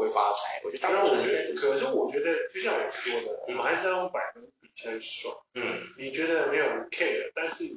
[0.00, 5.34] 会发财，我觉得当然我觉得，可是我觉得就像我说的，我们还是要用百分比才算。
[5.54, 7.76] 嗯，你觉得没有人 care，但是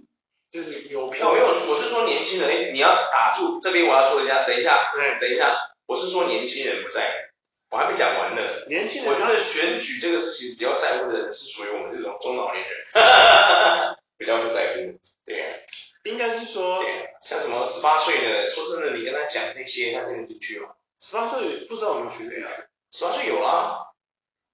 [0.52, 1.30] 就是有票。
[1.30, 4.88] 我没有，我是说年轻人，哎，你要打住，这边我要说一下，等一下，
[5.20, 7.30] 等一下，我是说年轻人不在，
[7.70, 8.42] 我还没讲完呢。
[8.68, 12.86] 年轻人，我觉得选举这个事情比较在乎的人是属于我们这种中老年人，
[14.18, 15.66] 比较不在乎，对。
[16.04, 20.68] 应该是说，对，像什么十八岁的，说真的，你跟他讲那些，他听得进去吗？
[21.04, 22.50] 十八岁不知道有没有选举啊？
[22.94, 23.92] 十八岁有啦，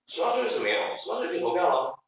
[0.08, 0.98] 十八岁是没有？
[0.98, 2.00] 十八岁可以投票了。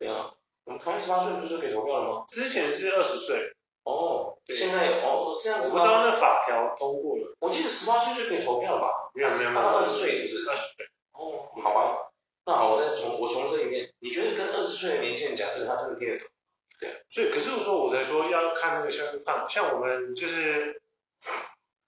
[0.00, 2.24] 对啊，我们台湾十八岁不是可以投票了吗？
[2.28, 3.52] 之前是二十岁。
[3.84, 5.68] 哦，现在哦这样子。
[5.68, 7.36] 我不知道那法条通过了。
[7.38, 9.12] 我记得十八岁就可以投票了吧？
[9.14, 9.62] 没有没有没有。
[9.64, 10.50] 二十岁是不是？
[10.50, 10.86] 二十岁。
[11.12, 12.10] 哦，好吧。
[12.44, 16.26] 那好，我再从我从这里面，你觉得跟二十岁的年轻人讲这个，他真的听得懂？
[16.80, 20.82] 对，所以可是我说我在说要看那个像像像我们就是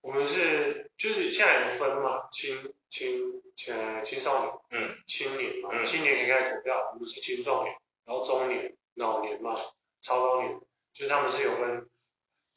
[0.04, 9.56] 我们是就是现在有分嘛，青青呃青少年，嗯，青年嘛，嗯，青年可以开始投票，我们是青壮年，然后中年、老年嘛，
[10.02, 10.60] 超高年，
[10.92, 11.88] 就是他们是有分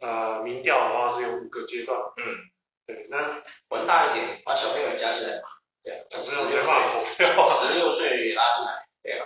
[0.01, 2.35] 呃民调的话是有五个阶段，嗯，
[2.85, 5.47] 对，那玩大一点，把小朋友加进来嘛，
[5.83, 6.75] 对，十六岁，
[7.15, 9.25] 十六岁拉进来，对啊，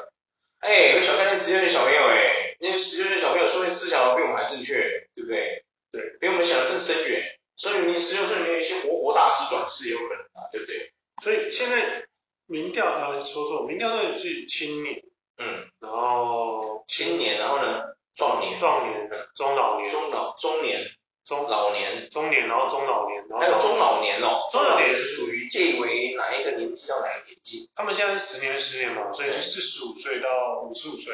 [0.60, 2.38] 哎，有小看那十六岁小朋友哎。
[2.62, 5.66] 因为十六岁小朋友说明思想比我们还正确，对不对？
[5.92, 7.40] 对，比我们想的更深远。
[7.62, 10.94] 所以你十六岁里面有一些活佛大师转世也有可能啊，对不对？
[11.22, 12.08] 所以现在
[12.48, 15.04] 民调啊，说说民调都是青年，
[15.38, 17.84] 嗯，然后青年，然后呢，
[18.16, 20.90] 壮年，壮年，中老年，中老中年，
[21.24, 24.96] 中老年，中年，然后中老年，然后还有中老年哦，中老年。
[24.96, 27.70] 是属于介为哪一个年纪到哪一个年纪？
[27.76, 31.14] 他们现在是十年十年嘛，所以是四十五岁到五十五岁。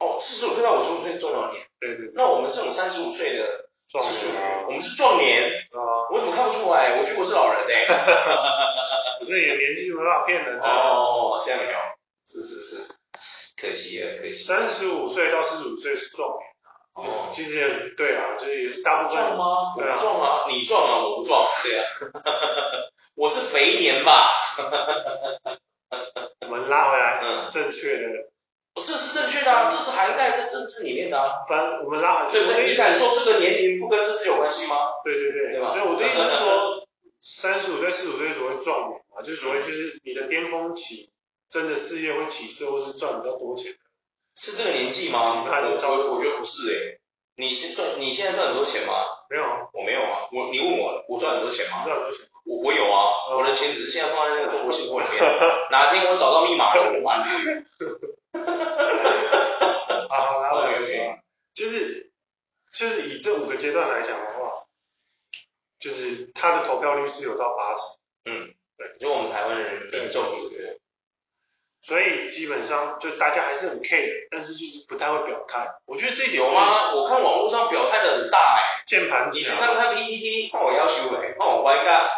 [0.00, 2.10] 哦，四十五岁到五十五岁是中老年，对对。
[2.12, 3.65] 那我们这种三十五岁的
[4.02, 5.42] 是属于，啊、我们是壮年
[5.72, 6.06] 啊。
[6.10, 6.98] 我怎么看不出来？
[6.98, 7.72] 我觉得我是老人呢。
[9.20, 10.64] 可是你的年纪没办法骗人的。
[10.64, 11.68] 哦，这样有，
[12.28, 12.88] 是是是，
[13.56, 14.44] 可惜了，可惜。
[14.44, 16.68] 三十五岁到四十五岁是壮年啊。
[16.94, 17.30] 哦。
[17.32, 19.16] 其实也对啊，就是也是大部分。
[19.16, 19.74] 壮吗？
[19.76, 21.46] 我不壮啊，你壮啊，我不壮。
[21.62, 21.84] 对啊。
[23.16, 24.30] 我是肥年吧。
[26.40, 28.30] 我们拉回来，嗯，正确的。
[28.82, 31.44] 这是正确的啊，这是涵盖在政治里面的啊。
[31.48, 32.68] 反正我们拉，对不对？
[32.70, 34.76] 你敢说这个年龄不跟政治有关系吗？
[35.04, 35.68] 对对对，对吧？
[35.72, 36.86] 所以我的意思是说，
[37.22, 41.10] 三十五岁、四十五岁所谓壮年嘛，就是所谓就是你的巅峰期，
[41.50, 43.74] 真的事业会起色或是赚比较多钱。
[44.36, 45.44] 是这个年纪吗？
[45.46, 47.00] 我我觉得不是诶。
[47.38, 48.92] 你现赚你现在赚很多钱吗？
[49.28, 50.28] 没有，我没有啊。
[50.32, 51.84] 我你问我，我赚很多钱吗？
[51.84, 52.26] 赚很多钱。
[52.44, 55.18] 我我有啊，我的钱只是现在放在那个中国信托里面，
[55.72, 58.15] 哪天我找到密码了，我还你。
[61.56, 62.12] 就是
[62.72, 64.66] 就是以这五个阶段来讲的话，
[65.80, 67.82] 就是他的投票率是有到八成。
[68.26, 70.78] 嗯，对，就我们台湾人民众这个。
[71.82, 75.68] 所以基本上就大家还是很 care，但是就是不太会表态。
[75.86, 76.92] 我觉得这一点有吗？
[76.92, 82.10] 我看网络上表态的很大哎，键盘你去看看 PPT，看我要求哎，看我歪干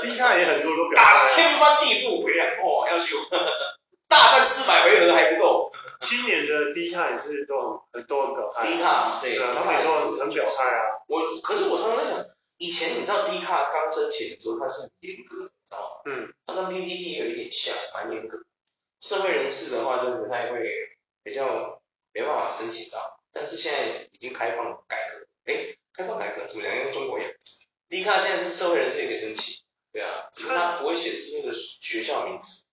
[0.00, 3.18] ，D 卡也很多都表态，打天翻地覆回来，哦，要求
[4.08, 5.69] 大战四百回合还不够。
[6.00, 11.04] 七年的 D 卡也是都很都很表态，D 卡对，他们也都很很表态啊。
[11.06, 12.26] 我可是我常常在想，
[12.56, 16.02] 以前你知道 D 卡刚申请的时候，它是很严格，你知道吗？
[16.06, 18.38] 嗯，它跟 PPT 有一点像，蛮严格。
[19.00, 20.58] 社会人士的话就不太会，
[21.22, 21.80] 比较
[22.12, 23.20] 没办法申请到。
[23.32, 26.76] 但是现在已经开放改革，哎，开放改革怎么讲？
[26.76, 27.36] 因为中国也
[27.88, 29.62] ，D 卡现在是社会人士也可以申请，
[29.92, 32.64] 对啊，只是它不会显示那个学校名字。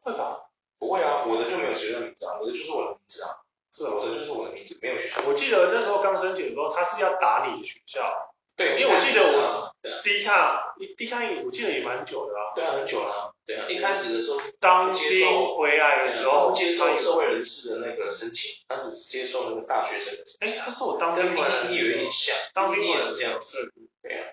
[0.00, 0.47] 会吧？
[0.78, 3.36] 不会啊，我的就没有学生名字啊，我的就是我的名字啊，
[3.76, 5.22] 是，我的就是我的名字，没有学校。
[5.26, 12.54] 我记得那时候刚申请的时候，他是要打你的学校，对，因为我记得我是低卡，低卡我记得也蛮久的啊。
[12.54, 13.34] 对啊，很久了。
[13.46, 20.24] 对啊，一开始的时候当兵回来的时候，不接受社会人士的那个申请，他只接受那个大学生的。
[20.40, 23.72] 哎，他是我当兵回来跟 P D T 有一点像，当兵也是这样子。
[24.02, 24.26] 对啊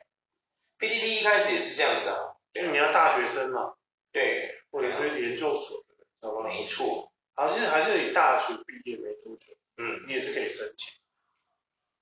[0.77, 3.73] P D T 一开始也是这样子啊，就你要大学生嘛。
[4.11, 5.84] 对，或者是研究所
[6.43, 7.11] 没错。
[7.35, 10.93] 好像还是你大学毕业没多久，嗯，你也是可以申请。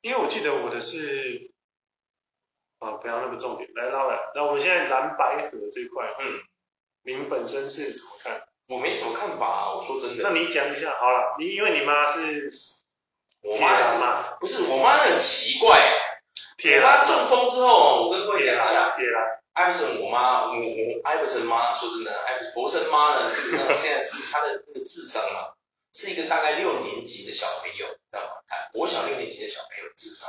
[0.01, 1.51] 因为我记得我的是，
[2.77, 6.39] 啊，不要那么重点，来拉来，那我们现在蓝白合这块，嗯，
[7.03, 8.43] 您本身是怎么看？
[8.67, 10.23] 我没什么看法啊，我说真的。
[10.23, 12.51] 那你讲一下好了，你因为你妈是，
[13.41, 15.97] 我妈什么，不是，我妈很奇怪，
[16.63, 25.53] 我妈中风之后，我跟各位讲一下，铁蓝，艾弗森我妈，我我艾弗森妈，说真的，艾弗佛森妈呢，基本上现在是她的那个智商啊，
[25.93, 28.27] 是一个大概六年级的小朋友，知道吗？
[28.73, 30.27] 国小六年级的小朋友智商，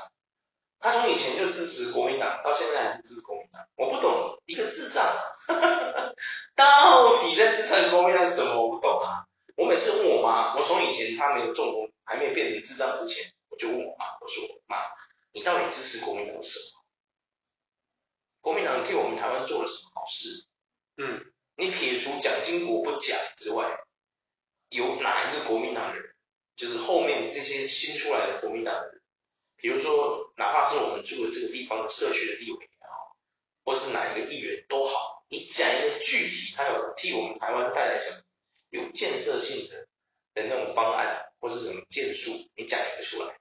[0.79, 3.67] 他从以前就支持国民党，到现在还是支持国民党。
[3.77, 5.03] 我不懂一个智障，
[6.55, 8.61] 到底在支持国民党什么？
[8.61, 9.25] 我不懂啊。
[9.57, 14.77] 我每次问我妈，我从以前她没有中风，还没有变成智障之前，我就问我妈，我说妈，
[15.33, 16.84] 你到底支持国民党什么？
[18.45, 20.45] 国民党替我们台湾做了什么好事？
[20.99, 21.25] 嗯，
[21.57, 23.65] 你撇除蒋经国不讲之外，
[24.69, 26.15] 有哪一个国民党人？
[26.55, 29.01] 就是后面这些新出来的国民党人，
[29.57, 33.17] 比如说哪怕是我们住的这个地方的社区的立委也好，
[33.65, 38.23] 或是哪一个议员都好，你讲一个具体他有替我们台湾带来什么
[38.69, 39.89] 有建设性的
[40.35, 43.39] 的那种方案，或是什么建树，你讲一个出来。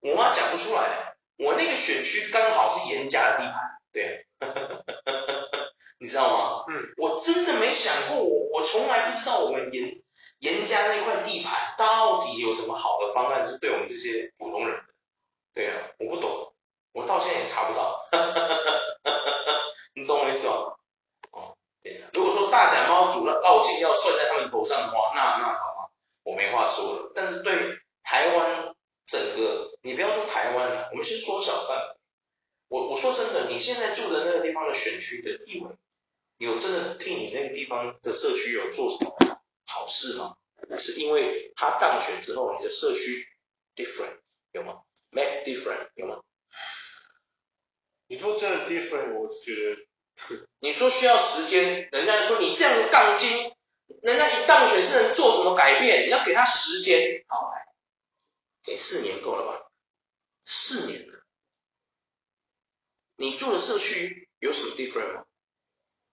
[0.00, 4.26] 我妈讲不出来，我那个选区刚好是严家的地盘，对，
[6.00, 6.64] 你知道吗？
[6.68, 10.02] 嗯，我真的没想过，我我从来不知道我们严。
[10.40, 14.94] 严家那块地盘到底有什么好的方案是对我们这些普通人的？
[15.52, 16.54] 对啊，我不懂，
[16.92, 18.00] 我到现在也查不到，
[19.92, 20.54] 你懂我意思吗？
[21.32, 25.90] 哦，对啊，如果说大甲妈祖的奥径要算在他们头上的话，那那好吧，
[26.24, 27.12] 我没话说了。
[27.14, 27.52] 但是对
[28.02, 31.99] 台湾整个，你不要说台湾了，我们先缩小范围。
[32.70, 35.76] 我我说真的，你现在住的那个地方的选区的地位，
[36.38, 39.42] 有真的替你那个地方的社区有做什么？
[39.66, 40.36] 好事吗？
[40.78, 43.26] 是因为他当选之后，你的社区
[43.74, 44.20] different
[44.52, 46.22] 有吗？make different 有吗？
[48.06, 49.52] 你说真的 different，我觉
[50.28, 53.52] 得， 你说需要时间，人家说你这样的杠精，
[54.00, 56.06] 人家一当选是能做什么改变？
[56.06, 57.66] 你要给他时间，好来，
[58.62, 59.72] 给四年够了吧？
[60.44, 61.19] 四年了，
[63.20, 65.24] 你住的社区有什么 different 吗？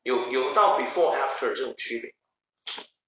[0.03, 2.13] 有有到 before after 这种区别？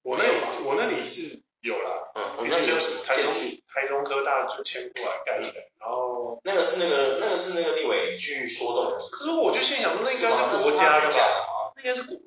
[0.04, 3.04] 我那里我那里是有啦，嗯，我那里有什么？
[3.06, 3.30] 台中
[3.68, 11.74] 台中科大就迁过来盖的，然后那个是那个那个是那个立委去说动的，可是我就心想说，那应该是国家的吧？
[11.75, 12.18] 那应该是国，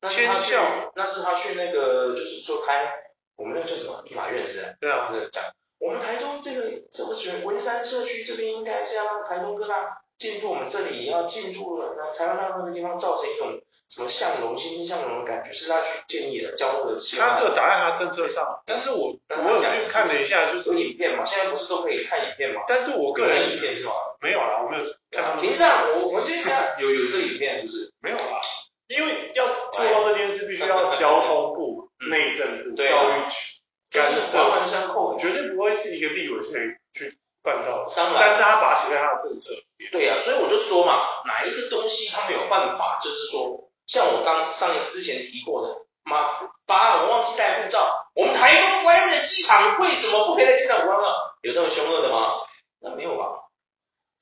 [0.00, 0.54] 那是他去，
[0.96, 2.92] 那是他去那个就是说开
[3.36, 4.76] 我们那个叫什么立法院是不是？
[4.80, 5.44] 对啊，讲
[5.78, 13.60] 我们台中这个这么选文山社区这边应该是要让台中科大进驻我们这里，也要进驻了，那台湾大那个地方造成一种。
[13.92, 17.18] 什么向荣、欣欣向荣的感觉是他去建议的，交那个钱。
[17.18, 22.60] 他这打在他政策上，但是我我有去看了一下，就是有影片嘛，现在不是都可以看影片嘛？
[22.68, 23.92] 但是我个人影片是吗？
[24.20, 25.36] 没有啦，我没有看。
[25.38, 27.92] 庭上，我我就看有有这个影片是不是？
[27.98, 28.40] 没有啦，
[28.86, 33.58] 因为要做到这件事，必须要交通部、内政部、教育局，
[33.90, 37.92] 就是环环相扣，绝对不会是一个立委可以去办到的。
[37.96, 39.52] 当然，但是他把它写在他的政策。
[39.92, 43.66] 对呀，所以我就说嘛，哪一个东西他没有办法，就是说。
[43.86, 48.08] 像我刚上一之前提过的，妈，爸，我忘记带护照。
[48.14, 51.06] 我们台中关的机场为什么不可以在机场关呢？
[51.42, 52.36] 有这么凶恶的吗？
[52.78, 53.50] 那没有吧？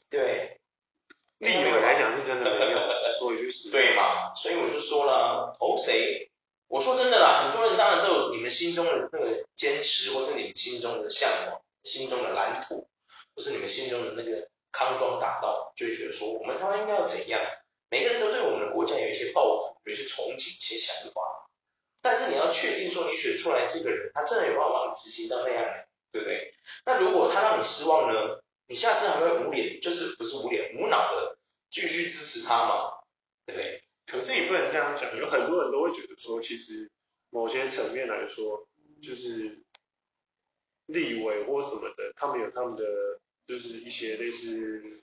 [0.09, 0.59] 对，
[1.37, 2.79] 立委来讲是真的没有。
[3.19, 3.73] 说一句实话。
[3.73, 4.35] 对嘛？
[4.35, 6.31] 所以我就说了，投谁？
[6.69, 12.89] 我说真的啦，很多人当然都有你们心中的那个坚持，或是你们心中的向往、心中的蓝图，
[13.37, 17.41] 或是你们心中的那个康庄大道，就觉得说我们台湾应该要怎样？
[17.91, 21.23] 每个人都对我们的国家有一些抱负，有一些憧憬，一些想法。
[22.01, 25.65] 但是你要确定说，你选出来这个人，他真的有办法执行到那样，
[26.13, 26.55] 对不对？
[26.85, 28.41] 那如果他让你失望呢？
[28.71, 31.39] 你下次还会无脸，就是不是无脸，无脑的
[31.71, 33.01] 继续支持他吗？
[33.47, 33.83] 对不对？
[34.07, 36.91] 可是你不能这样讲，有很多人都会觉得说，其实
[37.31, 38.69] 某些层面来说，
[39.03, 39.63] 就是
[40.85, 42.85] 立委或什么的，他们有他们的，
[43.49, 45.03] 就是一些类似。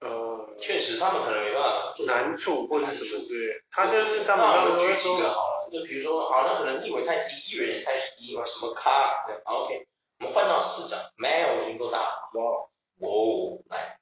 [0.00, 3.62] 呃，确实，他们可能没办法做难处或者什么之类。
[3.70, 9.26] 他就是他们那我们举几个好了，就比如说，好，那可能立委太低，议员也太低嘛，什么咖？
[9.26, 9.88] 对，OK，
[10.20, 12.30] 我们换到市长，没有已经够大了。
[12.34, 12.68] 哇，
[13.00, 13.98] 哦，来，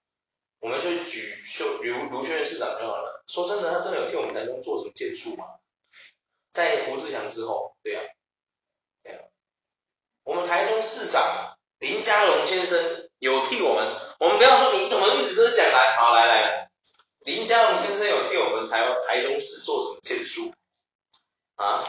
[0.60, 3.24] 我们就举就比如卢轩市长就好了。
[3.26, 5.46] 说真的，他真的有替我们台中做什么建树吗？
[6.52, 8.08] 在胡志强之后，对呀、啊，
[9.02, 9.24] 对呀、啊。
[10.24, 13.86] 我们台中市长林佳龙先生有替我们，
[14.20, 16.70] 我们不要说你怎么一直都讲来，好来来，
[17.20, 20.52] 林佳龙先生有替我们台台中市做什么建树
[21.56, 21.84] 啊？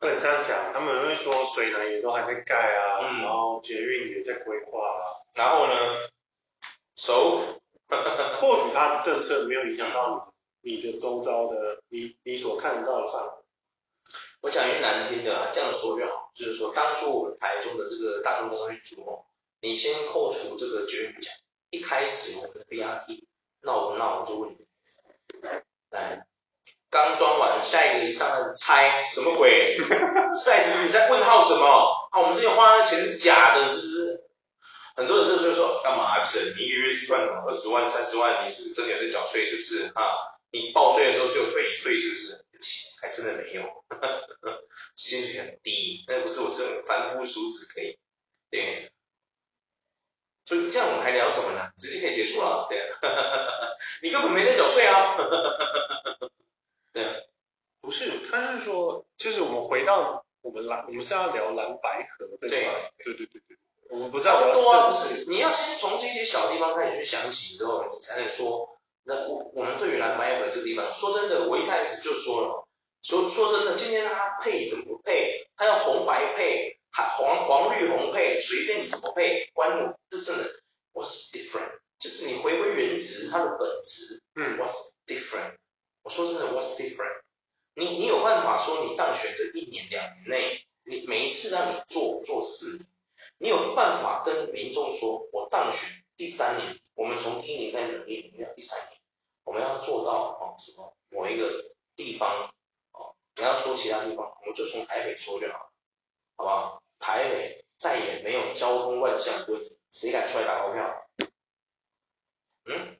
[0.00, 5.74] 不能这样讲，他们会说水南也都还在盖啊，嗯、然后捷运也在规划啊，然后呢，
[6.96, 7.60] 熟，
[8.40, 13.30] 或许他的政策没有影响到你，你的周遭的你你所看得到的范围。
[14.40, 19.24] 我讲一句难听的啦，这样说就好，就是说当初我们台中的这个大众交通运输哦，
[19.62, 21.32] 你先扣除这个捷运不讲，
[21.70, 23.24] 一开始我们的 BRT
[23.60, 24.66] 闹不闹我就问你，
[25.88, 26.26] 来，
[26.90, 29.78] 刚装完，下一个一上来拆什么鬼？
[30.36, 32.08] 下一次你在问号什么？
[32.10, 34.24] 啊，我们之前花的钱是假的，是不是？
[34.96, 36.54] 很多人就是说干嘛不是？
[36.58, 39.92] 你一个月是赚什么二十万、三十万，你是真的有在缴税是不是？
[39.94, 40.02] 啊，
[40.50, 42.44] 你报税的时候就有退税是不是？
[43.00, 43.62] 还真的没有，
[44.96, 47.98] 薪水很低，那不是我这种凡夫俗子可以，
[48.50, 48.92] 对，
[50.52, 51.70] 所以这样我们还聊什么呢？
[51.78, 52.78] 直接可以结束了，对，
[54.04, 55.16] 你根本没在缴税啊，
[56.92, 57.26] 对，
[57.80, 62.68] 不是，他是说，就是我们回到我们蓝，我们是要聊蓝白河对，对，
[63.02, 63.56] 对对对对，
[63.88, 72.68] 我们不是要聊多啊，不是，你要先从这些小地方开始去想起之后，你才能说，那我我们对于蓝白河这个地方，说真的，我一开始就说了。
[73.02, 75.48] 说说真的，今天他配怎么配？
[75.56, 79.50] 他要红白配，还黄黄绿红配，随便你怎么配。
[79.54, 80.60] 关我这真的
[80.92, 81.80] ，What's different？
[81.98, 84.22] 就是你回归原值，它的本质。
[84.34, 85.56] 嗯，What's different？
[86.02, 87.22] 我说真的，What's different？
[87.74, 92.86] 你你有办法说你当选这一年两年内，你每一次让你做做四年，
[93.38, 99.00] 你有办法跟民众说，我当选第三年，我们从第一年开始努力，努力到第三年，
[99.44, 102.52] 我们要做到哦什么某一个地方
[102.92, 103.14] 哦。
[103.36, 105.72] 你要说其他地方，我们就从台北说就好了，
[106.36, 106.81] 好不好？
[107.02, 111.08] 台北再也没有交通乱象问题，谁敢出来打包票？
[112.64, 112.96] 嗯？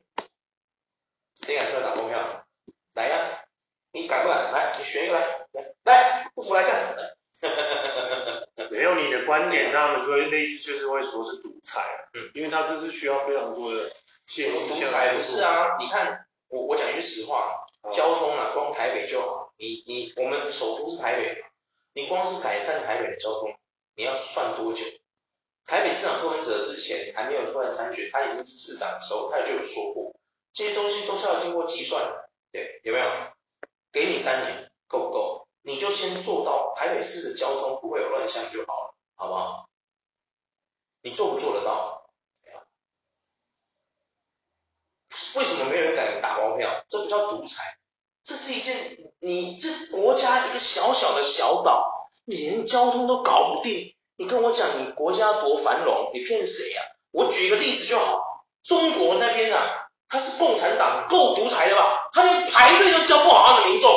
[1.41, 2.45] 谁敢出来打包票？
[2.95, 3.47] 来呀、啊，
[3.93, 4.53] 你敢不敢？
[4.53, 6.97] 来，你选一个来，来，来，不服来战。
[8.73, 11.81] 没有你的观点，他们就会类似，就是会说是独裁，
[12.15, 13.93] 嗯，因为他这是需要非常多的
[14.27, 14.67] 介入。
[14.67, 19.53] 独裁不是啊，你看，我我讲一句实话，交通啊，光台北就好。
[19.57, 21.47] 你你我们首都是台北嘛，
[21.93, 23.55] 你光是改善台北的交通，
[23.95, 24.85] 你要算多久？
[25.65, 30.17] 台北市长柯文哲之前还没有出来参选，他已经是市长的时候，他就有说过，
[30.53, 33.07] 这些东西都是要经过计算的，对，有没有？
[33.93, 35.49] 给你三年够不够？
[35.63, 39.69] 你就先做到台北市的交通不会有乱象就好了，好不好？
[41.03, 42.11] 你做不做得到？
[45.37, 46.85] 为什么没有人敢打包票？
[46.89, 47.79] 这不叫独裁。
[48.25, 56.83] 这是一件，你这国家一个小小的小岛，你连交通都搞不定，你跟我讲你国家多繁荣，你骗谁呀？
[57.11, 58.21] 我举一个例子就好，
[58.65, 62.09] 中国那边啊，他是共产党，够独裁的吧？
[62.13, 63.91] 他连排队都教不好他的民众。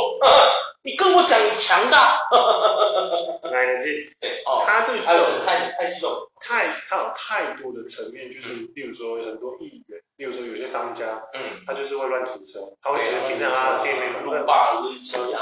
[0.86, 2.30] 你跟我讲你强大，
[3.50, 4.08] 来得及。
[4.20, 15.42] 对哦，他这个还是太太激动，太他有太多的层面，就是例如说很多议员，例如说有些商家，嗯，他就是会乱停车，他会直接停在他店面路霸问题啊，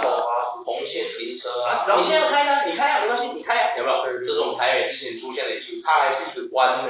[0.63, 4.23] 红线停车啊，你现在要开呀，你开呀，没关系，你开呀，有没有？
[4.23, 5.51] 这是我们台北之前出现的
[5.83, 6.83] 他还是一个官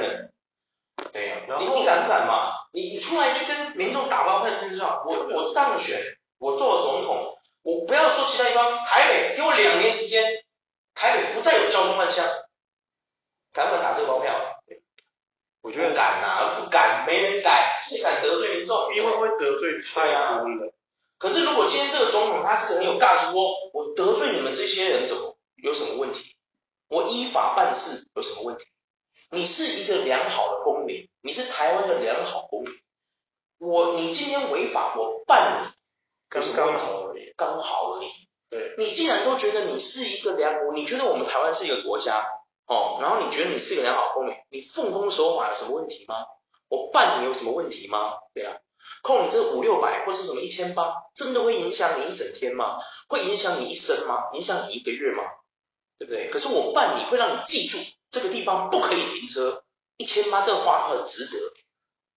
[1.10, 2.52] 对呀，你你敢不敢嘛？
[2.72, 5.98] 你你出来就跟民众打包票，真是这样，我我当选，
[6.38, 7.36] 我做了总统。
[7.64, 10.44] 我不要说其他地方，台北给我两年时间，
[10.94, 12.26] 台北不再有交通乱象，
[13.54, 14.38] 敢不敢打这个包票？
[15.62, 18.94] 我觉得敢啊，不敢，没人敢，谁敢得罪民众？
[18.94, 20.74] 因为会得罪太多人。
[21.16, 26.36] 可是如果今天这个总统他是很有大志，说我得罪你们这些人，怎么有什么问题？
[26.88, 28.66] 我依法办事有什么问题？
[29.30, 32.74] 你是一个良好的公民，你是台湾的良好公民，
[33.56, 35.83] 我你今天违法，我办你。
[36.28, 38.08] 刚刚好而已，刚好而已。
[38.50, 42.24] 对，你既然都觉得你是一个良，你觉得我们台湾是一个国家，
[42.66, 46.24] 哦，然后你觉得你是一个良好公民，你奉公守法有什么问题吗？
[46.68, 48.14] 我办你有什么问题吗？
[48.32, 48.56] 对啊，
[49.02, 52.78] 扣你这五六百或是什么一千八，真的会影响你一整天吗？
[53.08, 54.30] 会影响你一生吗？
[54.32, 55.22] 影响你一个月吗？
[55.98, 56.28] 对不对？
[56.30, 57.78] 可是我办你会让你记住
[58.10, 59.64] 这个地方不可以停车，
[59.96, 61.38] 一千八这花很值得。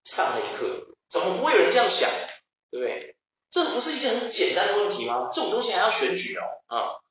[0.03, 2.09] 上了一课，怎么不会有人这样想？
[2.71, 3.16] 对不对？
[3.63, 5.29] 这不是一件很简单的问题吗？
[5.33, 7.01] 这种东西还要选举哦，啊、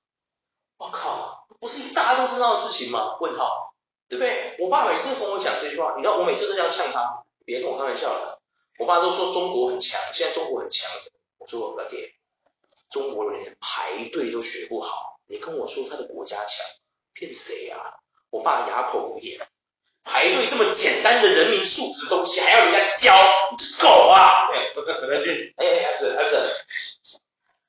[0.77, 3.17] 我靠，不是大家都知道的事情吗？
[3.21, 3.75] 问号，
[4.09, 4.57] 对不对？
[4.61, 8.41] 我爸每次跟我讲这句话，你知道我每次都这样呛他，别跟我开玩笑了。
[8.79, 11.19] 我爸都说中国很强，现在中国很强什么？
[11.39, 12.15] 我说我老爹，
[12.91, 16.65] 中国人连排队都学不好，你跟我说他的国家强，
[17.13, 17.99] 骗谁啊？
[18.31, 19.49] 我爸哑口无言。
[20.07, 23.13] 排队这么简单的人民素质东西，还要人家教？
[23.51, 24.49] 你是狗啊！
[25.09, 25.53] 冷静。
[25.57, 27.19] 哎哎，不是不是，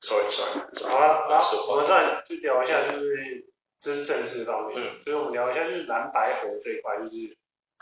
[0.00, 0.60] sorry sorry。
[0.88, 3.44] 好了，然后我们再就聊一下，就是
[3.80, 7.36] 这是政治方面，嗯，所以我们聊一下就是蓝白河这一块，就是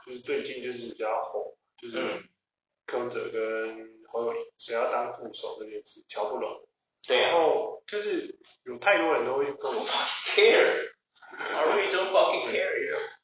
[0.06, 2.25] 就是最近就是比较红，就是
[2.86, 6.66] 柯文哲跟侯友谊谁要当副手这件事，乔不拢。
[7.06, 7.20] 对。
[7.20, 13.15] 然后就是有太多人都会跟我 care，I really don't fucking care。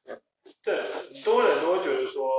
[0.65, 2.31] 对，很多人都会觉得说，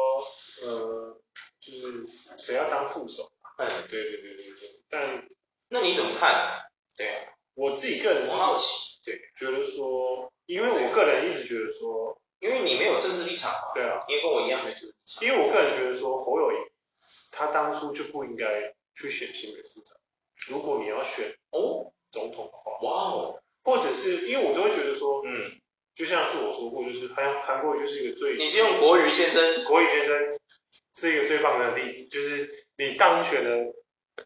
[0.64, 1.20] 呃，
[1.60, 2.06] 就是
[2.38, 3.32] 谁要当副手？
[3.58, 4.82] 嗯，对对对对对。
[4.90, 5.28] 但
[5.70, 6.62] 那你怎么看？
[6.96, 13.74] 对啊，我自己个人我好奇，对，觉得说，因为我个人一直觉得说，因为你没有政治立场嘛。
[13.74, 14.06] 对啊。
[14.08, 15.28] 因为跟我一样没政治立场。
[15.28, 16.56] 因为我个人觉得说，侯友宜
[17.32, 19.98] 他当初就不应该去选新北市长。
[20.48, 25.60] 如果你要选哦总统的话，哇哦，或者是因为我都会觉得说，嗯。
[25.96, 30.40] 就像是我说过，就是韩韩国瑜就是一个最，你是用国瑜先生，国瑜先生
[30.96, 33.74] 是一个最棒的例子，就是你当选了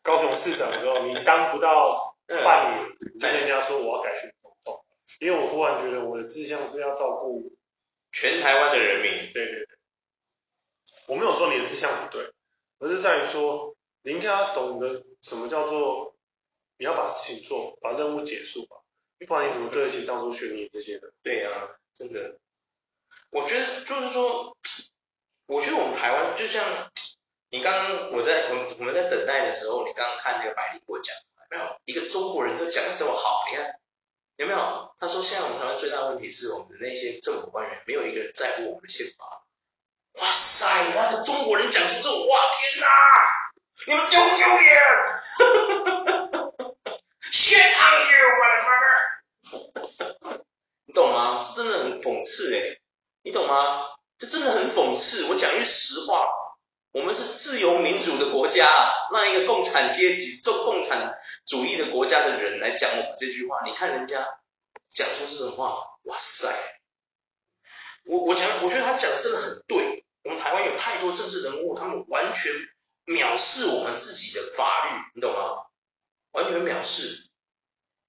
[0.01, 4.86] 高雄市长之后，你当不到半年，你跟人家说我要改选总统，
[5.19, 7.51] 因为我忽然觉得我的志向是要照顾
[8.12, 9.67] 全台湾的人民，对对对，
[11.07, 12.31] 我没有说你的志向不对，
[12.79, 16.15] 而是在于说你应该要懂得什么叫做
[16.77, 18.77] 你要把事情做，把任务结束吧。
[19.25, 21.12] 不然你怎么对得起当初选你这些的？
[21.24, 22.38] 对呀、啊，真的。
[23.31, 24.55] 我觉得就是说，
[25.47, 26.91] 我觉得我们台湾就像
[27.50, 33.45] 你刚刚我在我我们在等待的时候，你刚刚看那个百灵果讲，有没有一个中国人都讲的这么好？
[33.49, 33.80] 你看
[34.36, 34.93] 有没有？
[34.99, 39.43] 他说现在我们台湾最大的问题是我们的那些政府官员没有一个人在乎我们的宪法。
[40.21, 42.88] 哇塞，那个中国人讲出这种话，天哪！
[43.86, 44.67] 你们丢不丢脸？
[47.30, 48.97] Shit on you, motherfucker！
[50.86, 51.41] 你懂吗？
[51.43, 52.81] 这真的很讽刺诶，
[53.21, 53.81] 你懂吗？
[54.17, 55.31] 这真的很讽刺。
[55.31, 56.27] 我讲句实话，
[56.91, 58.65] 我们是自由民主的国家，
[59.12, 64.27] 让一个共产阶级、做共产主义的国家的人来讲我们这句话，你看人家
[64.89, 66.47] 讲出这种话，哇塞！
[68.05, 70.05] 我我讲，我觉得他讲的真的很对。
[70.23, 72.51] 我们台湾有太多政治人物，他们完全
[73.05, 75.67] 藐视我们自己的法律，你懂吗？
[76.31, 77.27] 完全藐视。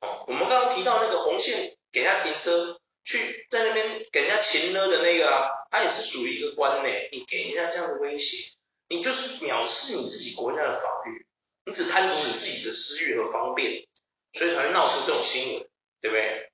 [0.00, 1.74] 哦，我们刚刚提到那个红线。
[1.90, 6.88] 给他停车，去在那边给人家擒了的那个啊，他也是属于一个官呢。
[7.10, 8.52] 你给人家这样的威胁，
[8.88, 11.26] 你就是藐视你自己国家的法律，
[11.64, 13.88] 你只贪图你自己的私欲和方便，
[14.34, 15.68] 所以才会闹出这种新闻，
[16.02, 16.52] 对不对？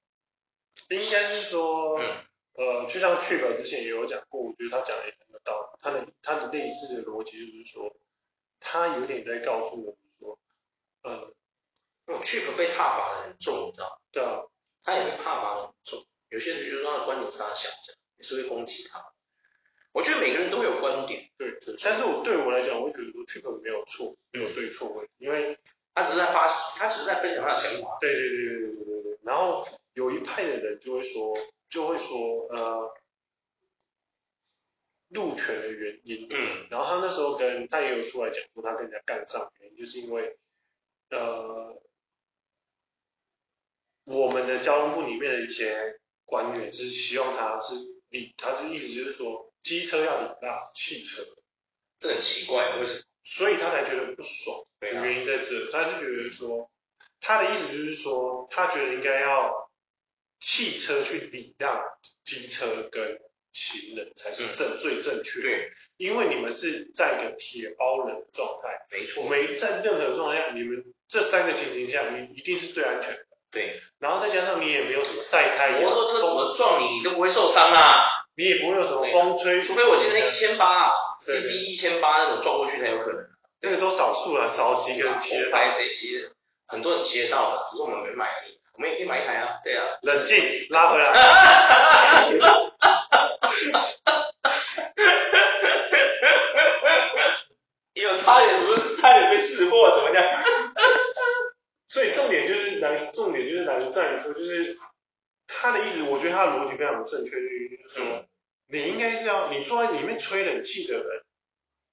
[0.97, 5.79] 应该是说，嗯，呃，就像去了之前也有讲过，我觉得他讲的也很有道理。
[5.83, 7.93] 他的他的类似的逻辑就是说，
[8.61, 10.39] 他有点在告诉我们说，
[11.03, 11.35] 呃，
[12.07, 14.01] 我去了被踏伐的很重，你知道？
[14.13, 14.43] 对啊。
[14.87, 19.03] 他也会怕发很重，有些人就说他的观点杀小，这样也是会攻击他。
[19.93, 25.59] 我觉得每个人都有观点，对，对但是我对我来讲，我觉得说剧本没有错，没有对错问题，因为
[25.95, 27.97] 他只是在发，他只是在分享他的想法。
[27.99, 29.19] 对对对对对对对。
[29.23, 31.35] 然后有一派的人就会说，
[31.71, 32.95] 就会说，呃，
[35.09, 40.37] 路权的原因，嗯，然后他那时候跟他也有出来讲说，他跟人家干仗，原因就是因为，
[41.09, 41.81] 呃。
[44.07, 47.75] 我们的交通部里面的一些官员是希望他是
[48.11, 51.23] 你，他是意思就是说，机车要礼让汽车，
[52.01, 53.03] 这很奇怪，为什么？
[53.25, 56.71] 所以他才觉得不爽，原因在这，他就觉得说，
[57.21, 59.71] 他的意思就是说，他觉得应该要
[60.41, 61.83] 汽车去礼让
[62.23, 63.19] 机车跟
[63.53, 73.27] 行人才是正、嗯、最正确，对，因为你们是在一个铁包人的状态，没错，没在任何状态下，你们这三个情形下，你一定是最安全的。
[73.51, 83.23] 对，然后再加上你也没有什么晒太阳，摩托车怎么撞你，你都不会受伤啊，你也不会有什么风吹，除非我今天一千八，CC 一千八那种撞过去才有可能，
[83.61, 86.31] 那个都少数了，少几个人骑得到，谁骑的？
[86.67, 90.39] 很多人骑得到的，只是我们没买而已，我们也可以买一台啊，对啊，冷静，
[90.71, 91.13] 拉回来。
[97.93, 100.25] 有差点，不是差点被识破，怎么样？
[101.91, 104.79] 所以重点就是难，重点就是难在于说，就是
[105.47, 108.27] 他的意思，我觉得他的逻辑非常的正确，就是说，嗯、
[108.69, 111.23] 你应该是要你坐在里面吹冷气的人，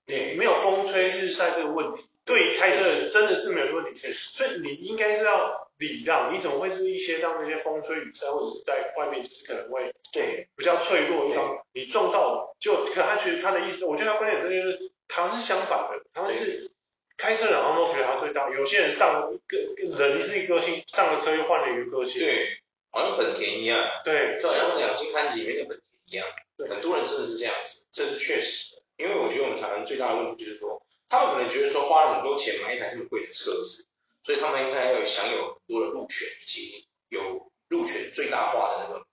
[0.06, 4.32] 你没有风吹日晒这个问题，对于开车人真的是没有问题，确实。
[4.34, 16.72] 所以你应该是要礼让，你怎么会是一些让那些风吹雨晒或者是在外面就是可能会对比较脆弱的地方，你撞到就可他觉得他的意思，我觉得他观点真的就是台湾是相反的，台湾是
[17.18, 22.61] 开车两方都觉得他最大，有些人上个人是一个性，上了车又换了一个个性，对，
[22.91, 26.27] 好像本田一样，对，就好像两金刊集里面的本田一样，
[26.58, 33.88] 对，很多人真的是这样子，这是确实的，因为我觉得我们台湾最大的问题就是说，他们可能觉得说花了很多钱买一台这么贵的车子。
[34.23, 39.08] 所以他们应该要有享有很多的路权，以及有路权最大化的那个，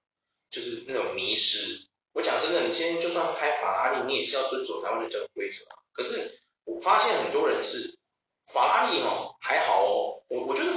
[0.51, 1.89] 就是那种迷失。
[2.13, 5.65] 我讲真的，你今天就算开法拉利，你也是要遵守台湾的交通规则。
[5.93, 7.99] 可是我发现很多人是
[8.53, 10.23] 法拉利哦，还好哦。
[10.29, 10.73] 我我觉得，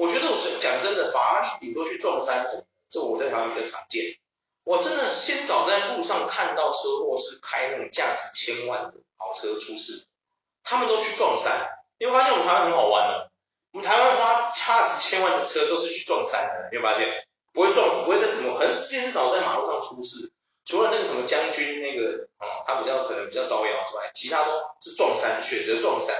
[0.00, 4.16] 我觉得我是讲真的，法拉利顶多去撞山什么，这我在台湾比较常见。
[4.64, 10.06] 我真的鲜少在路上看到车祸是开那种价值千万的豪车出事，
[10.64, 11.52] 他们都去撞山。
[11.98, 13.28] 你会发现我们台湾很好玩呢。
[13.72, 17.06] 我们台湾花价值千万的车都是去撞山的，你有发现？
[17.52, 20.32] 不会撞，不会在什么很鲜少在马路上出事，
[20.64, 26.16] 除了那个什么将军那个哦，他比较可能比较招摇之外，其他都是撞山，选择撞山。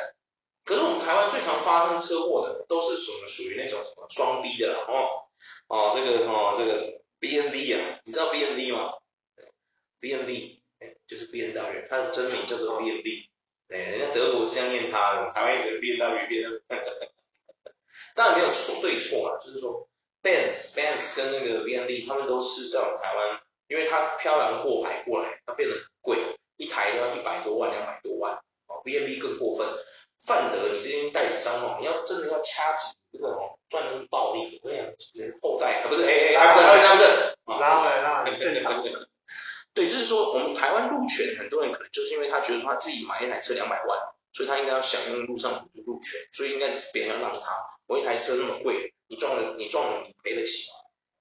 [0.71, 5.27] 可是我们台湾最常发生车祸的都是属属于那种什么双 B 的啦，哦
[5.67, 8.93] 哦这个哦这个 B N V 啊，你知道 B N V 吗
[9.99, 10.63] ？B N V
[11.09, 13.31] 就是 B N W，它的真名叫做 B N V，
[13.71, 16.61] 哎，人家德国是这样念它的，台湾也是 B M W B W。
[18.15, 19.89] 当然没有错对错嘛，就是说
[20.23, 28.37] ，Benz Benz 跟那个 B N V 他们都是在我们台湾，因为它漂洋过海过来，它变得很贵，一台都要一百多万、两百多万，
[28.69, 29.67] 哦，BMW 更过分，
[30.25, 36.89] 范德你这边代理商哦，你要真的要掐紧这个哦，赚那么暴利，我跟你讲，连后代啊不是，哎哎，不是不是
[37.45, 39.09] 不是，拉回来拉回来，正常的，
[39.75, 43.99] 对，就是说我们台湾路权，很多人可能就是因为他觉得他自己买一台车两百万，
[44.33, 47.41] 所以他应该要享用路上的路权，所以应该是别人要让他。
[47.87, 50.77] 我一台车那么贵，你撞了你撞了你赔得起吗？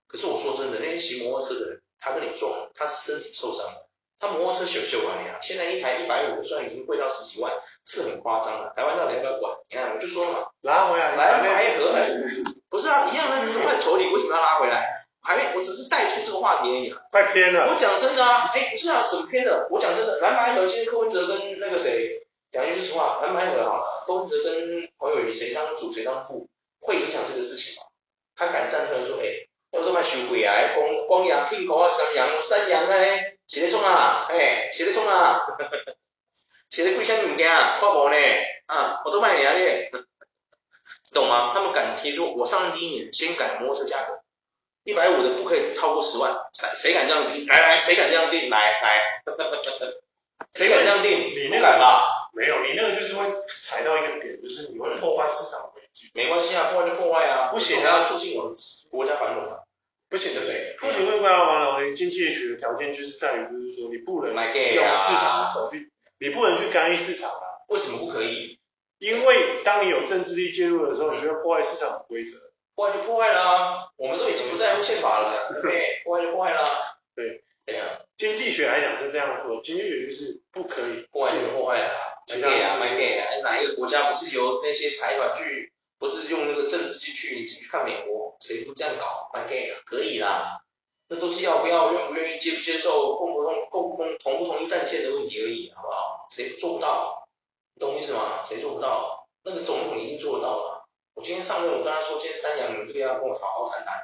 [0.07, 3.88] 可是我说真的，那些骑摩托车的人，他跟你撞，他是身体受伤了，
[4.19, 7.53] 他摩托车修修完了，现在一台一百五，虽然已经贵到十几万，
[7.85, 8.73] 是很夸张了。
[8.75, 9.55] 台湾到底要不要管？
[9.69, 11.93] 你看我就说嘛，拉回来，来白河，
[12.69, 15.05] 不是啊，一样的这个范畴里，为什么要拉回来？
[15.21, 16.97] 还没，我只是带出这个话题而已啊。
[17.11, 17.69] 快偏了。
[17.69, 19.67] 我讲真的啊，哎，不是啊，什么偏的？
[19.69, 26.47] 我讲真的，蓝白河现在柯文哲跟那个谁，讲句实话，蓝白河好了，柯文哲跟侯友宜谁当主谁当副？
[26.81, 27.87] 会影响这个事情吗？
[28.35, 34.27] 他敢站出来说，哎、欸，我都卖收贵啊，光光阳听口啊，三阳三阳哎，谁在冲啊？
[34.29, 35.41] 哎，谁在冲啊？
[36.69, 37.79] 谁在贵香物件啊？
[37.81, 38.15] 花博呢？
[38.67, 39.89] 啊，我都卖你啊咧，
[41.11, 41.51] 懂吗？
[41.55, 44.21] 他们敢提出，我上第一年先改摩托车价格，
[44.83, 47.47] 一百五的不可以超过十万，谁谁敢这样定？
[47.47, 48.51] 来来，谁敢这样定？
[48.51, 49.01] 来来，
[50.53, 51.19] 谁敢这样定？
[51.35, 52.29] 你不敢吧？
[52.33, 56.11] 没有，你那个就是会踩到一个点，就是你会破坏市场规矩。
[56.13, 58.55] 没关系啊，破坏就破坏啊，不行，还要促进我们
[58.91, 59.57] 国家繁荣啊，
[60.09, 60.75] 不行的对。
[60.81, 61.93] 那你会不会要完了？
[61.95, 67.45] 经济学的条件就是在于，就是说你不能用市场的手续，你不能去干预市场啊。
[67.69, 68.59] 为什么不可以？
[68.97, 72.37] 因为当你有政治力介入的时候，你就会破坏市场的规则。
[72.75, 76.01] 破坏就破坏了啊，我们都已经不在乎宪法了，对不对？
[76.03, 76.67] 破坏就破坏了。
[77.15, 78.01] 对，对呀。
[78.17, 81.89] 经济学来讲是这样说，经济学就是不可以破坏就破坏了。
[82.29, 85.71] 买 K 啊，买 K 啊，哪一个国家不是由那些财团去？
[85.99, 89.29] 不是用那个政治进去，你自己去看美国，谁不这样搞？
[89.33, 90.61] 蛮 gay 啊，可以啦，
[91.07, 96.27] 那都是要不要、愿不愿意、接不接受、共不共、共不共、同不同意战线的问题而已，好不好？
[96.31, 97.27] 谁做不到？
[97.73, 98.43] 你懂意思吗？
[98.45, 99.27] 谁做不到？
[99.43, 100.87] 那个总统已经做到了。
[101.13, 103.95] 我今天上任，我跟他说，今天三阳，你们这个要跟我好好谈谈，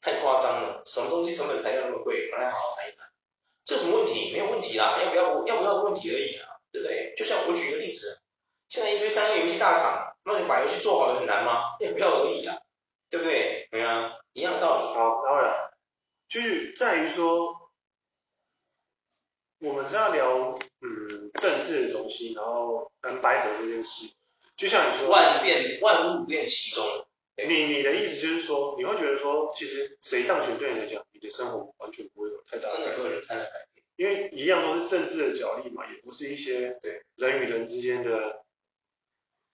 [0.00, 3.08] 太夸张了，什么东西成本材料那么贵，我来好好谈一谈。
[3.64, 4.32] 这什么问题？
[4.32, 7.14] 没有问题啦，要不要要不要的问题而已啊，对不对？
[7.16, 8.20] 就像我举个例子，
[8.68, 10.10] 现在一堆三 A 游戏大厂。
[10.26, 11.76] 那你把游戏做好了很难吗？
[11.80, 12.56] 也不要而已啊，
[13.14, 13.68] 对不对？
[13.70, 14.92] 对啊，一样道理。
[14.92, 15.54] 好，然后呢，
[16.28, 17.70] 就是在于说，
[19.60, 24.12] 我们是要聊嗯政治的东西，然后蓝白合这件事，
[24.56, 26.84] 就像你说，万变万物变其中。
[27.36, 38.43] 你你的意思就是说，你会觉得说，其实谁当选对你来讲，你的生活完全不会有太大的改变，真的不会有太大改变，因为一样都是政治的角力嘛，也不是一些对人与人之间的。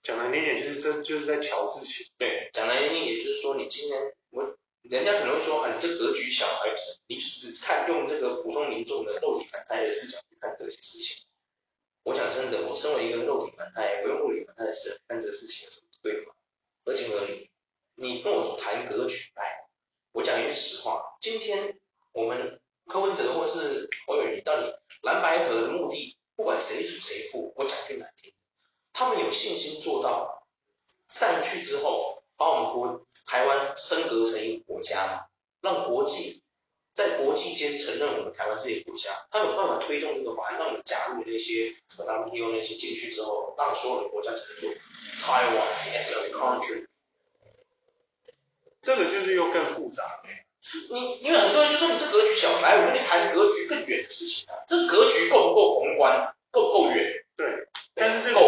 [0.02, 2.06] 讲难听点，就是这就是在瞧事情。
[2.18, 11.18] 对，讲难听点，也就是说，你今天我人家可能会说啊，你这格局小，还是你只看用这个普通民众的肉体凡胎的视角去看这些事情。
[12.02, 16.32] 我讲真的，我身为一个肉体凡胎，我用物理凡胎的视角看这个事情有什么不对吗？
[16.84, 17.50] 合情合理。
[17.94, 19.68] 你跟我谈格局，来，
[20.12, 21.78] 我讲一句实话，今天
[22.12, 28.32] 我们柯文哲或是侯友宜，到底蓝白合的目的，不管谁主谁负，我讲句难听。
[29.00, 30.44] 他们有信心做到
[31.08, 35.24] 上去之后，把我们国台湾升格成一个国家嘛，
[35.62, 36.42] 让国际
[36.92, 44.78] 在国际间承认我们台湾是一个国家，他有办法推动这个法案，让我们加入那些什么 WTO 那些进去之后，让所有的国家承认
[45.18, 46.86] 台湾 as a country。
[48.82, 50.20] 这个就是又更复杂。
[50.90, 57.24] 你因为很多人就说你这格局小，来我跟你谈格局更远的事情啊，这格局够不够宏观，够不够远？
[57.34, 57.46] 对，
[58.00, 58.40] 但是这个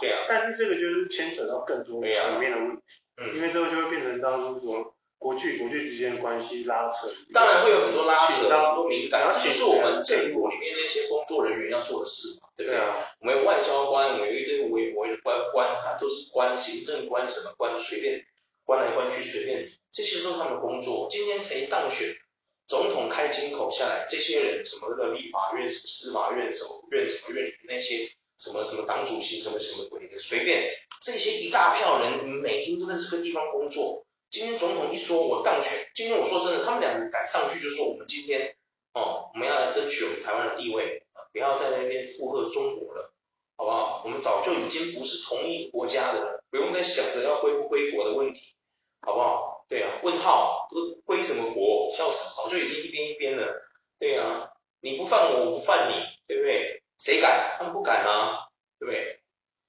[0.00, 2.82] 对啊，但是这个就是牵扯到更多层面的问题，
[3.18, 12.80] 嗯，因为这个就会变成当初说国际国际之间的关系拉扯，当然会有很多拉扯，很多敏感，这就是我们政府里面那些工作人员要做的事嘛，对不对？
[13.20, 18.24] 我们有外交官，我们有一堆委委的官官，他都是官，行政官什么官，随便。
[18.62, 21.08] 关来关去随便，这些都是他们的工作。
[21.10, 22.06] 今天谁当选，
[22.68, 28.08] 总统开金口下来，这些人什么那个立法院、司法院、什么院、什么院里那些
[28.40, 30.72] 什么什么党主席什么什么鬼的，随便
[31.02, 34.06] 这些一大票人，每天都在这个地方工作。
[34.30, 38.56] 今天总统一说我当选，今天我说真的，他们两个敢上去就说我们今天
[38.94, 41.02] 哦，我们要来争取我们台湾的地位，
[41.34, 43.12] 不要在那边附和中国了，
[43.58, 44.02] 好不好？
[44.06, 48.54] 我们早就已经不是同一国家的了，不用再想着要归不归国的问题。
[49.02, 49.64] 好不好？
[49.66, 50.68] 对啊，问号，
[51.06, 51.88] 归什么国？
[51.90, 53.62] 笑死，早就已经一边一边了。
[53.98, 54.50] 对啊，
[54.80, 55.94] 你不犯我，我不犯你，
[56.26, 56.79] 对不对？
[57.00, 57.56] 谁敢？
[57.58, 59.20] 他们不敢啊，对不对？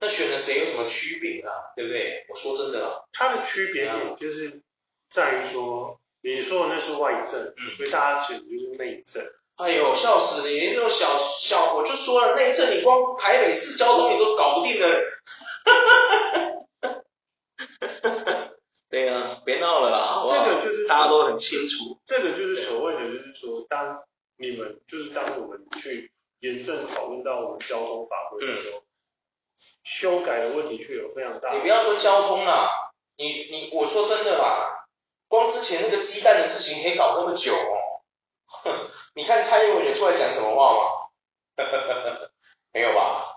[0.01, 1.71] 那选了谁有什么区别啊？
[1.75, 2.25] 对不对？
[2.27, 4.61] 我说真的啊，它的区别点就是
[5.09, 9.23] 在于说，你说的那是外政，嗯，所以大家选的就是内政。
[9.55, 10.59] 哎呦，笑死你！
[10.73, 14.87] 那种小小，我就说了，内政你光台北市交通你都搞不定的。
[15.65, 16.21] 哈哈
[18.25, 18.51] 哈。
[18.89, 20.23] 对啊，别闹了啦！
[20.27, 24.03] 这个就是大家都很清楚，这个就是所谓的，就是说，当
[24.37, 26.11] 你们就是当我们去
[26.41, 28.83] 严正讨论到我们交通法规的时候，嗯、
[29.83, 31.53] 修改的问题却有非常大。
[31.53, 34.87] 你不要说交通啦，你你我说真的啦，
[35.27, 38.01] 光之前那个鸡蛋的事情可以搞那么久哦。
[38.63, 41.07] 哼，你看蔡英文也出来讲什么话吗？
[42.73, 43.27] 没有吧？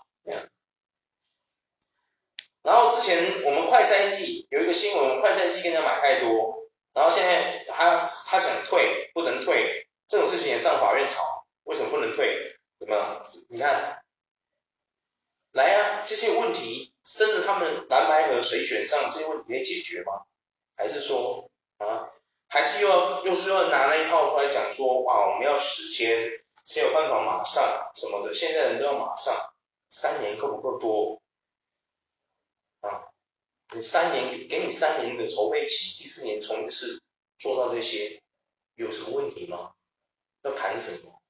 [2.62, 12.53] 然后之前我们快三季有一个新闻，我们快三季跟人家买太多，然后现在他他想退，不能退，这种事情也上法院吵，为什么不能退？
[12.86, 12.94] 怎
[13.40, 13.46] 么？
[13.48, 14.02] 你看，
[15.52, 20.24] 来啊，这些问题真的他们蓝白和谁选上这些问题可以解决吗？
[20.76, 22.10] 还是说啊，
[22.48, 26.30] 还是又要又是要拿那一套出来讲说，哇，我们要时间，
[26.66, 28.34] 谁有办法马上什么的？
[28.34, 29.54] 现在人都要马上，
[29.88, 31.22] 三年够不够多？
[32.80, 33.08] 啊，
[33.74, 37.02] 你三年给你三年的筹备期，第四年冲一次
[37.38, 38.20] 做到这些，
[38.74, 39.72] 有什么问题吗？
[40.42, 41.22] 要谈什么？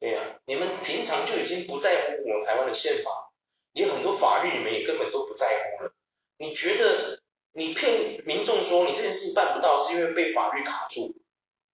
[0.00, 3.30] 对呀、你们平常就已经不在乎我们台湾的宪法，
[3.72, 5.92] 也很多法律你们也根本都不在乎了。
[6.36, 7.20] 你觉得
[7.52, 11.14] 你骗民众说你这件事情办不到，是因为被法律卡住？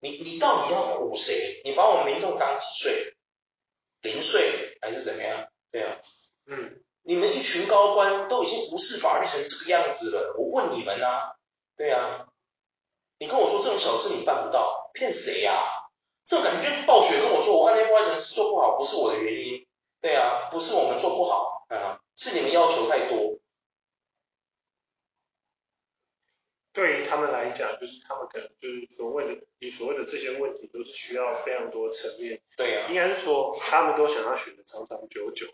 [0.01, 1.63] 你你到底要唬谁？
[1.65, 3.17] 你把我们民众当几岁？
[4.01, 5.49] 零岁还是怎么样？
[5.71, 6.01] 对呀、
[6.47, 6.81] 嗯。
[7.07, 11.37] 你们一群高官都已经无视法律成这个样子了，我问你们啊，
[11.77, 12.29] 对啊，
[13.19, 15.63] 你跟我说这种小事你办不到，骗谁呀？
[16.25, 19.67] 这种感觉就暴雪跟我说我案内不完成是做不好，不是我的原因，
[20.01, 23.39] 对啊，不是我们做不好啊，是你们要求太多。
[26.73, 32.41] 对于他们来讲，就是他们可能就是所谓的你所谓的这些问题，都是需要非常多层面。
[32.57, 35.47] 对啊，应该是说他们都想要选的长长久久，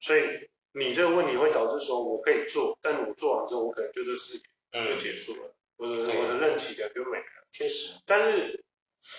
[0.00, 0.48] 所以。
[0.72, 4.40] 你这个问题会导致说，我可以做，但我做完之后，我可能就这事
[4.72, 7.24] 就结束了，嗯、我的我的任期感就没了。
[7.50, 8.64] 确实，但是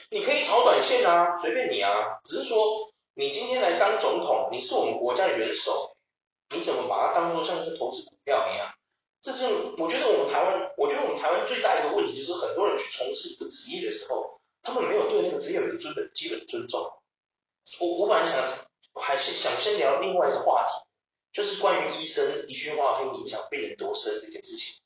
[0.09, 2.19] 你可以炒短线啊，随便你啊。
[2.23, 5.95] 只是说，你今天来当总统，你是我们国家的元首，
[6.49, 8.73] 你怎么把它当做像是投资股票一样？
[9.21, 9.45] 这是
[9.77, 16.93] 我觉得我们台湾，我觉得我们台湾最大一个问题就是很多人去从事一个职业的时候，他们没有对那个职业有一个基本基本尊重。
[17.79, 18.41] 我我本来想
[18.95, 20.87] 还是想先聊另外一个话题。
[21.33, 24.81] 就是关于医生一句话可以影响病人多生这件事情，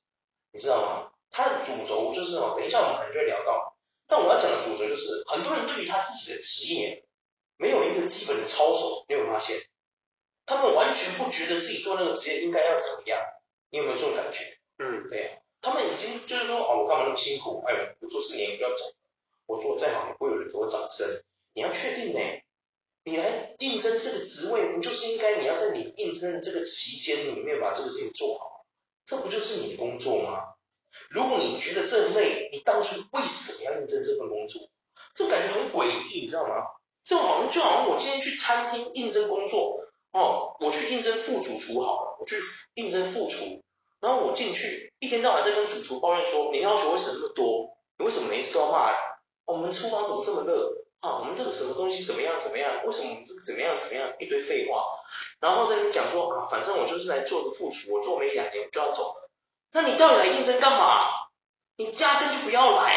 [0.52, 1.12] 你知道吗？
[1.32, 3.75] 它的主轴就是哦，等一下我们可能就会聊到。
[4.08, 7.04] 但我要讲的主轴就是，很多人对于他自己的职业
[7.58, 9.62] 没有一个基本的操守，你有没有发现？
[10.46, 13.20] 他们完全不觉得自己做那个职业应该要怎么样，
[13.72, 14.60] 你有没有这种感觉？
[14.78, 15.30] 嗯，对呀，
[15.62, 17.64] 他们已经就是说，哦，我干嘛那么辛苦？
[17.66, 18.94] 哎，我做四年就要走，
[19.48, 21.24] 我做再好也不会有人给我掌声。
[21.54, 22.20] 你要确定呢？
[23.06, 28.66] 你来应征这个职位，不就是应该你要在你应征的这个期间里面把这个事情做好？
[29.06, 30.55] 这不就是你的工作吗？
[31.10, 34.70] 如果你觉得这累，你当初为什么要应征这份工作？
[35.14, 36.56] 这感觉很诡异，你知道吗？
[37.04, 42.36] 这好像就好像我今天去餐厅应征工作，哦，我去应征副主厨好了，我去
[42.74, 43.62] 应征副厨，
[44.02, 47.78] 然后我进去，一天到晚在跟主厨抱怨说，你要求为什么那么多？
[47.98, 49.00] 你为什么每一次都要骂人？
[49.46, 50.86] 我们厨房怎么这么热？
[51.02, 52.84] 啊，我们这个什么东西怎么样怎么样？
[52.86, 54.12] 为什么这个怎么样怎么样？
[54.20, 54.84] 一堆废话，
[55.40, 59.25] 然后在那边讲说啊，反正我就是来做个副厨，我做没两年我就要走了。
[59.76, 61.28] 那你到底来应征干嘛？
[61.76, 62.96] 你压根就不要来，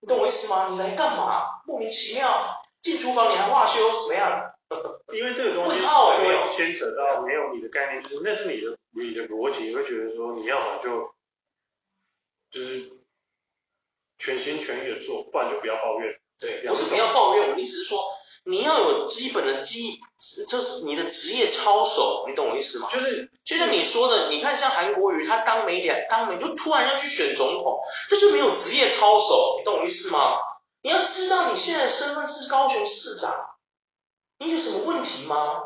[0.00, 0.70] 你懂我意思吗？
[0.72, 1.60] 你来干嘛？
[1.66, 4.50] 莫名其妙进厨房你还化修怎么样？
[5.12, 11.14] 因为这个东西就会牵扯到没有你的概念，就是那是你的你的逻辑，你会觉得说你要么就
[12.50, 12.90] 就是
[14.18, 16.18] 全心全意的做，不然就不要抱怨。
[16.38, 18.02] 对，不是不要抱怨，我的意思是说
[18.44, 20.00] 你要有基本的基，
[20.48, 22.88] 就是你的职业操守，你懂我意思吗？
[22.90, 30.34] 就是就像你说的，你看像韩国瑜，他当没两当没就突然要去选总统，这就没有职业操守，你懂我意思吗？
[30.82, 33.50] 你要知道你现在身份是高雄市长。
[34.38, 35.62] 你有什么问题吗？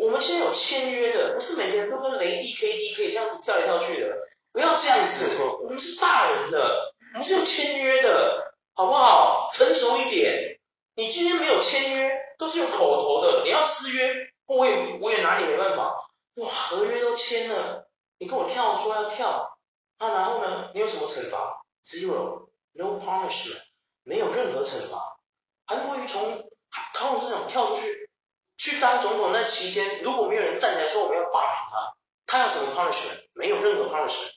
[0.00, 4.08] 我们现在有签约的，不是每个人都跟雷帝 KD 可以这样子跳来跳去的，
[4.52, 9.48] 不要这样子，我们是大人的，我们是有签约的，好不好？
[9.52, 10.53] 成熟一点。
[10.96, 16.08] 你今天没有签约，都是用口头的，你要私约，我也我也拿你没办法。
[16.34, 19.58] 哇，合约都签了，你跟我跳说要跳，
[19.98, 23.62] 啊，然后呢，你有什么惩罚？Zero，no punishment，
[24.02, 25.18] 没有任何惩罚。
[25.66, 26.48] 韩国瑜从
[26.92, 28.10] 高雄市长跳出去
[28.56, 33.26] 去当总统那期间，如果没有人站起来说我们要罢免他，他有什么 punishment？
[33.32, 34.32] 没有任何 punishment。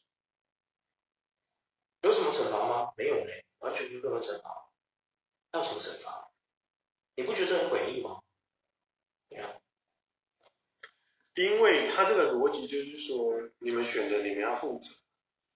[2.02, 2.94] 有什么惩罚吗？
[2.96, 4.70] 没有嘞，完全没有任何惩罚。
[5.52, 6.27] 要什么惩罚？
[7.18, 8.22] 你不觉得很诡异吗？
[9.30, 9.50] 对啊，
[11.36, 14.96] 因为他这个逻辑就是说，你们选的你们要负责，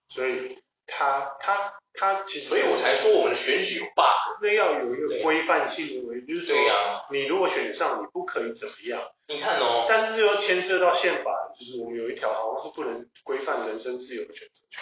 [0.09, 1.77] 所以他他。
[1.93, 9.11] 他其实，所以我才说我们的选举有 bug，那要有一个规范性的，就是说，对呀，你如果选上，你不可以怎么样？
[9.27, 14.81] 你看哦，但是又牵涉到宪法，就是我们有一条好像是不能规范人身自由的选择权，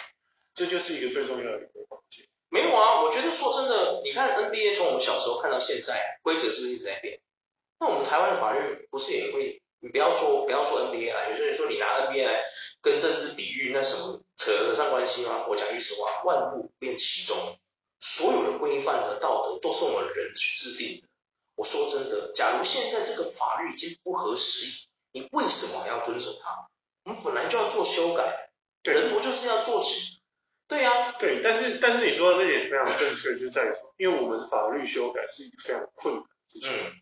[0.54, 2.28] 这就是一个最重要的一个环节。
[2.50, 7.20] 没有啊，我觉得说真的，你看 NBA 从我们小时候看到现在，规则是不是一直在变？
[7.78, 9.62] 那我们台湾的法律不是也会？
[9.82, 12.42] 你不要说不要说 NBA 啊，有些人说你拿 NBA 来
[12.82, 15.46] 跟政治比喻，那什么扯得上关系吗？
[15.48, 17.56] 我讲句实话，万物变其中，
[17.98, 21.08] 所有的规范和道德都是我们人去制定的。
[21.54, 26.68] 我说真的，假如现在这个法律已经不合时宜，你为什么还要遵守它？
[27.04, 28.50] 我们本来就要做修改，
[28.82, 29.82] 人不就是要做？
[30.70, 36.70] 对呀、啊，对，但是但是你说的这点非常正确，就在于说，因为我们法律修改是一个非常困难的事情。
[36.72, 36.92] 嗯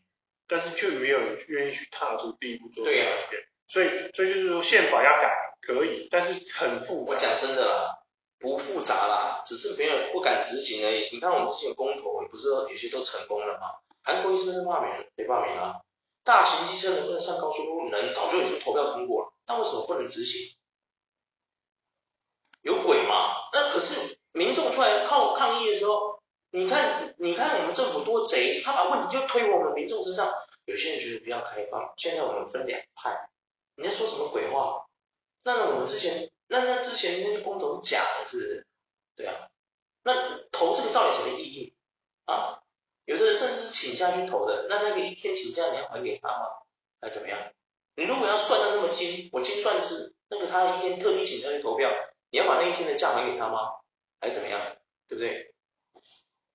[0.51, 7.13] 但是却没有人愿意去踏出第一步做改变，对啊、所以所以就是说宪法要改可以，但是很复杂。
[7.13, 7.99] 我讲真的啦，
[8.39, 11.11] 不复杂啦，只是没有不敢执行而已。
[11.13, 13.77] 你看我们之前公投，也不是说有些都成功了吗？
[14.03, 15.05] 韩国瑜是不是罢免了？
[15.17, 15.75] 没罢免啊？
[16.25, 17.91] 大型机车能不能上高速公路？
[17.91, 20.57] 能，早就已经投票通过了，但为什么不能执行？
[22.69, 23.49] 有鬼吗？
[23.53, 26.19] 那可是民众出来抗抗议的时候。
[26.51, 30.33] 你看，你看我们政府多贼，他把问题就推我们民众身上。
[30.65, 33.29] 有些人觉得比较开放，现在我们分两派，
[33.77, 34.87] 你在说什么鬼话？
[35.45, 38.67] 那我们之前，那那之前那些公投是假的，是不是？
[39.15, 39.49] 对啊，
[40.05, 41.75] 那投这个到底什么意义
[42.25, 42.61] 啊？
[43.05, 46.47] 有的人甚至是请假去投的，那那个一天请假你要还给他吗？
[47.03, 47.39] 还怎么样？
[47.95, 51.91] 你如果要算的那么精，我精算是那个他一天特地请假去投票，
[52.31, 53.73] 你要把那一天的假还给他吗？
[54.21, 54.61] 还是怎么样？
[55.09, 55.55] 对不对？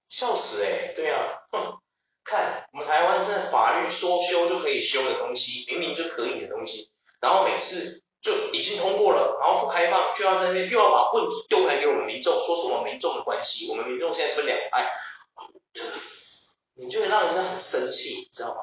[0.10, 1.80] 笑死诶、欸、对啊，哼，
[2.24, 14.94] 看我们台湾现在法律说修就可以修的东西，明明就可以的东西，然后每次就已经通过了，然后不开放，就要在那边又要把问题丢回给我们民众，说是我们民众的关系，我们民众现在分两派，
[16.76, 18.62] 你就会让人家很生气，你知道吗？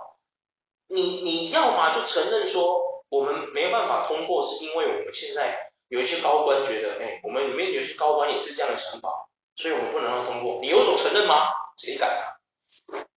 [0.86, 9.26] 你你要么就承认说我们没办法通过，是因为我们现在有一些高官觉得，哎，我们里面有些高官也是这样的想法。
[9.56, 11.48] 所以我们不能让他通过，你有种承认吗？
[11.76, 12.40] 谁敢啊？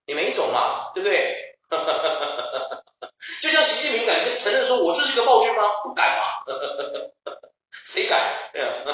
[0.04, 1.56] 你没种嘛，对不对？
[3.40, 5.62] 就像习近平敢承认说我就是一个暴君吗？
[5.84, 6.24] 不敢嘛，
[7.86, 8.50] 谁敢？
[8.52, 8.84] 对啊，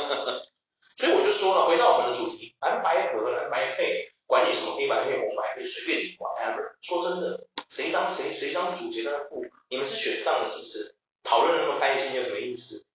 [0.97, 6.17] 所以我就说了，回到我们的主题，蓝白合、蓝白配，管你什么黑白配、红白配，随便你。
[6.19, 6.77] Whatever。
[6.83, 10.95] 说真的，谁当谁，谁当主，角当副，你们是选上的，是不是？
[11.25, 12.87] 讨论那么开心有什么意思？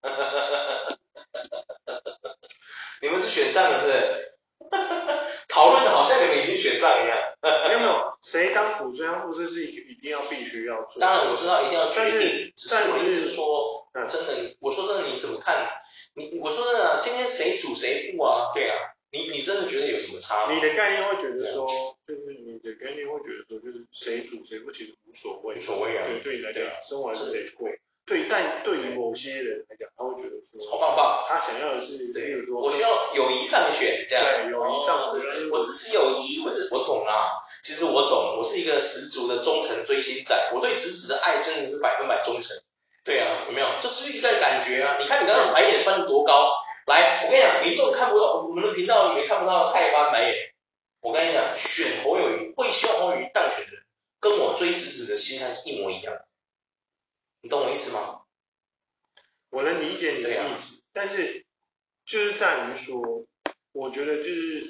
[3.01, 4.35] 你们是选上的，是不是？
[5.47, 10.99] 讨论的好像你们已经选上一样，没有没有，谁当主谁当副这是一一定要必须要做。
[10.99, 15.69] 当然我知道一定要决定，但是我意思是说，真的，我说真的你怎么看？
[16.15, 18.51] 你我说真的，今天谁主谁副啊？
[18.53, 18.75] 对啊，
[19.11, 20.53] 你你真的觉得有什么差吗？
[20.53, 21.67] 你的概念会觉得说，
[22.07, 26.05] 就是你的概念会觉得说，就是谁主谁副其实无所谓，无所谓啊。
[26.07, 27.69] 对对你来讲，生活还是得过。
[28.05, 42.55] 对，但对于某些人来讲，他会觉得说，好棒棒，他想要的是，比如说，我需要友谊上选，这样，对，友谊上的，哦、我支持友谊，我是我懂啊，其实我懂，我是一个十足的忠诚追星仔，我对直子的爱真的是百分百忠诚，
[43.03, 43.67] 对啊，有没有？
[43.81, 46.53] 这是一个感觉啊，你看你刚刚白眼翻得多高，
[46.85, 50.53] 来，我跟你讲，民众看不到，我们的频道里面看不到他也翻白眼，
[51.01, 53.83] 我跟你讲，选侯友谊，会希望侯友谊当选的人，
[54.19, 56.24] 跟我追直子的心态是一模一样的，
[57.45, 58.21] 你懂我意思吗？
[59.51, 61.45] 我能理解你的意思，啊、但是
[62.03, 62.99] 就是在于说，
[63.71, 64.67] 我觉得就是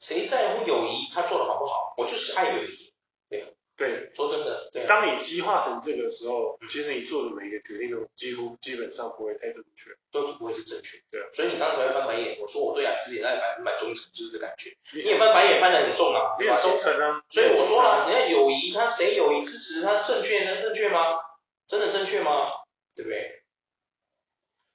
[0.00, 2.94] 谁在乎友谊，他做的好不好，我就是爱友谊，
[3.28, 4.86] 对、啊、对，说真的，对、啊。
[4.88, 11.28] 当你激化成这个时候，其实你做的每一个决定都几乎基本上不会太正确，都不会是正确，对啊。
[11.34, 14.74] 所以你刚才会翻白眼，我说我对啊自己爱百分百忠诚，就是这感觉。
[14.94, 17.22] 你也翻白眼翻的很重啊，你很忠诚啊。
[17.28, 21.18] 所以我说了，人家友谊，他谁友谊支持他正确，能正确吗？
[21.66, 22.50] 真的正确吗？
[22.94, 23.42] 对不对？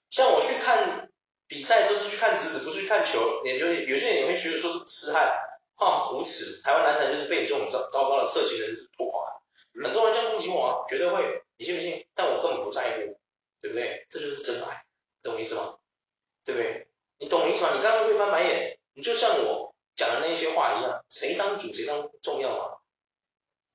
[0.10, 1.12] 像我去看
[1.48, 3.44] 比赛，都是去看直子，不是去看球。
[3.46, 5.32] 也有有些人也会觉得说是痴汉，
[5.76, 6.62] 哈，无耻！
[6.64, 9.42] 台湾男篮就是被你这种糟糟糕的色情人士拖垮。
[9.84, 12.08] 很多人这样攻击我，绝对会，你信不信？
[12.16, 13.20] 但我根本不在乎，
[13.62, 14.08] 对不对？
[14.10, 14.86] 这就是真爱，
[15.22, 15.78] 懂我意思吗？
[16.44, 16.88] 对不对？
[17.20, 17.70] 你懂我意思吗？
[17.76, 22.78] 你刚刚会翻白眼，你就像我讲的那些话一样，谁当主谁当重要吗？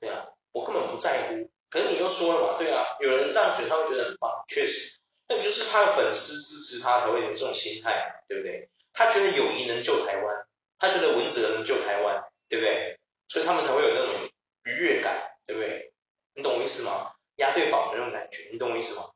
[0.01, 1.51] 对啊，我根本不在乎。
[1.73, 4.99] 可是你又说了嘛，对啊，有人这样觉得他会觉得很棒，确实。
[5.27, 8.69] 那不就是他的粉丝支持他才会有这种心态嘛，对不对？
[8.93, 10.47] 他觉得友谊能救台湾，
[10.79, 12.99] 他觉得文哲能救台湾，对不对？
[13.29, 14.31] 所以他们才会有那种
[14.65, 15.95] 愉悦感，对不对？
[16.35, 17.15] 你懂我意思吗？
[17.37, 19.09] 押对宝的那种感觉，你懂我意思吗？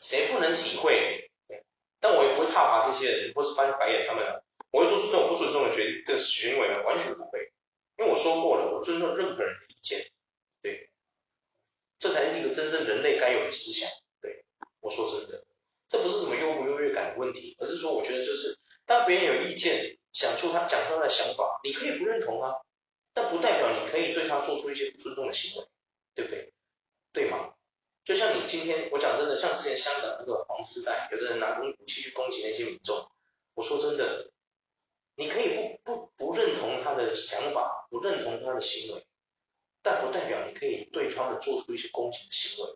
[0.00, 1.30] 谁不能体会？
[2.00, 4.42] 但我也不会挞伐这些人，或是翻白眼他们，
[4.72, 7.52] 我会做出这种不尊重的决的行为呢，完全不会，
[7.96, 10.04] 因为我说过了，我尊重任何人的意见，
[10.60, 10.90] 对，
[11.98, 13.88] 这才是一个真正人类该有的思想。
[14.20, 14.44] 对
[14.80, 15.44] 我说真的，
[15.88, 22.54] 这不是什么优不优越感的问题，而是说我觉得就是当别人有意见，想出他讲出他的想法，你可以不认同啊，
[23.14, 25.68] 但不代表你可以对他做出一些不尊重的行为，
[26.14, 26.52] 对不对？
[27.12, 27.54] 对吗？
[28.04, 33.10] 就像你今天我讲真的，像之前香港那个黄丝带，有的人拿武器去攻击那些民众，
[33.54, 34.30] 我说真的，
[35.16, 39.05] 你可以不不不认同他的想法，不认同他的行为，
[39.86, 42.72] 但不代表你可以对他们做出一些攻击的行为，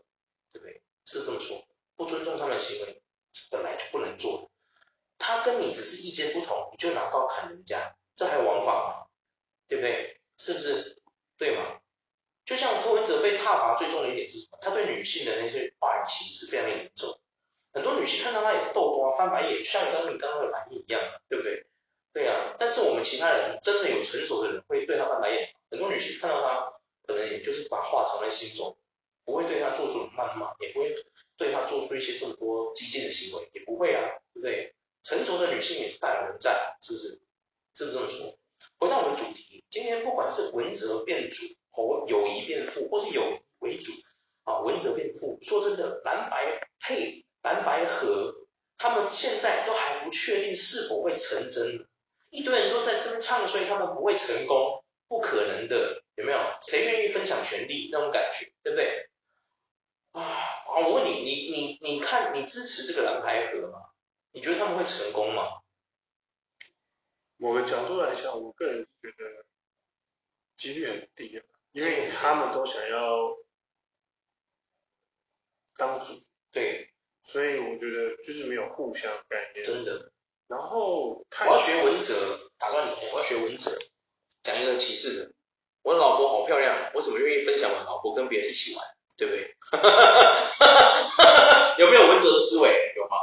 [0.52, 0.80] 对不对？
[1.04, 1.66] 是这么说。
[1.96, 3.02] 不尊重他们的行为，
[3.50, 4.48] 本来就不能做的。
[5.18, 9.06] 他跟你只是意见不同，你就拿刀砍人家，这还有王法吗？
[9.66, 10.20] 对不对？
[10.38, 11.02] 是不是？
[11.36, 11.80] 对吗？
[12.44, 14.58] 就像柯文哲被踏伐最重的一点是什么？
[14.60, 17.18] 他对女性的那些话语歧视非常的严重。
[17.72, 21.66] 很多女性看到他也是豆多翻白眼，像你刚刚你刚刚的反应一样，对不对？
[22.12, 22.54] 对啊。
[22.56, 25.50] 但是我们其他人真的有成熟的人会对他翻白眼。
[25.70, 26.79] 很多女性看到他，
[27.12, 28.76] 可能也就是把话藏在心中，
[29.24, 30.94] 不会对他做出谩骂，也不会。
[31.36, 34.04] 对他做出一些这么多激进的行为，也不会啊，
[34.34, 34.74] 对不对？
[35.02, 37.18] 成熟的女性也是大有人在，是不是？
[37.74, 38.38] 是不是这么说？
[38.78, 43.90] 回到我们主题，今天不管是文哲变主，或友谊变富，或是友谊为主，
[44.44, 48.34] 啊，文哲变富，说真的，蓝白配，蓝白合，
[48.76, 51.88] 他们现在都还不确定是否会成真，
[52.28, 56.38] 一堆人都在这边唱衰，他们不会成功，不可能的，有没有？
[56.62, 59.08] 谁愿意分享权利那种感觉，对不对？
[60.12, 63.90] 啊，我问你，你你你看，你支持这个蓝白合吗？
[64.32, 65.62] 你觉得他们会成功吗？
[67.36, 69.46] 某个角度来讲，我个人觉得
[70.56, 71.42] 几率很低，
[71.72, 73.36] 因为他们都想要
[75.76, 76.92] 当主，对，
[77.22, 79.64] 所以我觉得就是没有互相概念。
[79.64, 80.12] 真的。
[80.48, 83.78] 然后我要学文哲，打断你，我要学文哲，
[84.42, 85.32] 讲一个歧视的，
[85.82, 88.84] 我的老婆好漂亮，我怎么愿意分享我的老婆跟别人一起玩？
[89.16, 89.54] 对不对？
[91.78, 92.70] 有没有文哲的思维？
[92.96, 93.16] 有吗？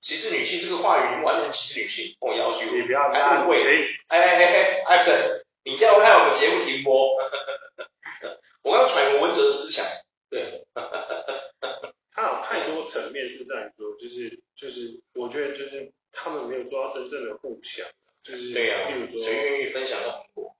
[0.00, 3.12] 歧视女性这个话语完全歧视女性，我要求你不要误
[3.48, 3.62] 会。
[4.08, 5.42] 哎哎哎哎，Action！
[5.64, 7.16] 你这样会害我们节目停播。
[8.62, 9.84] 我刚刚揣摩文哲的思想，
[10.30, 10.64] 对。
[12.12, 17.86] 他有太多层面是在说，就是就是，我觉得就是他们没有做到真正的互相，
[18.22, 18.88] 就是对呀、啊。
[18.90, 20.55] 例如说，谁愿意分享到苹果？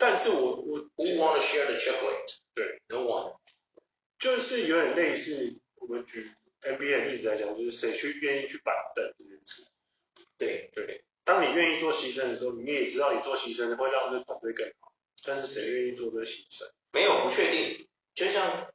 [0.00, 2.38] 但是我我 Who want to share the chocolate？
[2.54, 3.36] 对，No one。
[4.18, 6.30] 就是有点类似，我们举
[6.62, 9.62] NBA 例子来讲，就是谁去愿意去板凳这件事。
[10.38, 14.92] 对对，当你愿意做牺牲的时候，你也知道你做牺牲会让这个团队更好。
[15.22, 16.70] 但是谁愿意做这个牺牲？
[16.92, 17.86] 没有，不确定。
[18.14, 18.72] 就像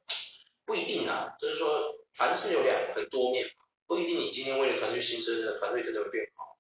[0.64, 3.50] 不一定啊，就是说凡事有两很多面，
[3.88, 6.58] 不一定你今天为了团队牺牲的团队真的会变好，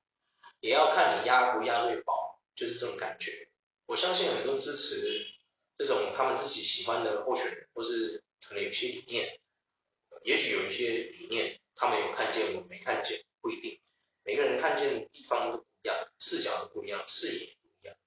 [0.59, 3.47] 也要看你压不压对宝，就是这种感觉。
[3.85, 5.25] 我相信很多支持
[5.77, 8.21] 这种他们自己喜欢的候选人，或是。
[8.47, 9.39] 可能有些理念，
[10.21, 13.79] 也许有一些理念，他们有看见，我没看见，不一定。
[14.23, 17.97] 每个人看见的地方都不一样，视角都不一样，视野不一样。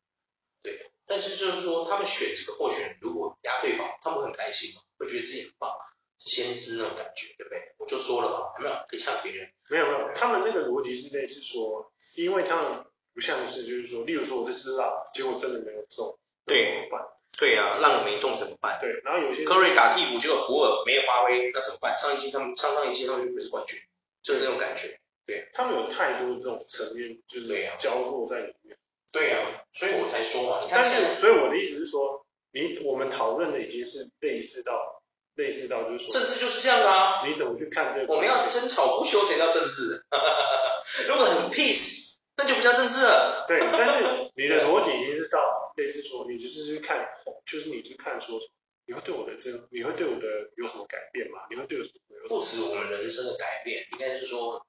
[0.63, 5.77] 对，但是就是说，他们选这个候选人，如果押对宝，他们很开心嘛，会觉得自己很棒，
[6.21, 7.75] 先知那种感觉，对不对？
[7.79, 9.53] 我就说了嘛，有没有可以呛别人？
[9.69, 12.87] 没有没有，他们那个逻辑是类似说，因为他们
[13.19, 16.17] 不像是就是说，例如说我这次让，结果真的没有中，
[16.47, 17.09] 对，怎么办？
[17.37, 18.79] 对啊，让没中怎么办？
[18.81, 21.97] 对，然后有些科瑞打替补，结果普尔没有发挥，那怎么办？
[21.97, 23.77] 上一季他们上上一季他们就不是冠军，
[24.23, 25.01] 就是这种感觉。
[25.27, 27.49] 对，他们有太多这种层面，就是
[27.81, 28.79] 交错在里面。
[29.11, 30.81] 对呀、啊，所以我才说嘛，你看。
[30.81, 35.03] 但是，所以我的意思是说，你我们讨论的已经是类似到
[35.35, 37.27] 类似到就是说，政治就是这样的啊。
[37.27, 38.15] 你怎么去看这个？
[38.15, 40.05] 我们要争吵不休才叫政治。
[41.09, 42.08] 如果很 peace，
[42.39, 43.45] 那就不叫政治了。
[43.47, 47.07] 对，但是你的逻辑已经是到类似说，你就是去看，
[47.45, 48.41] 就是你去看说，
[48.87, 50.27] 你会对我的这，你会对我的
[50.57, 51.41] 有什么改变吗？
[51.51, 52.29] 你会对我什么？
[52.29, 54.65] 不止我们人生的改变，应该是说。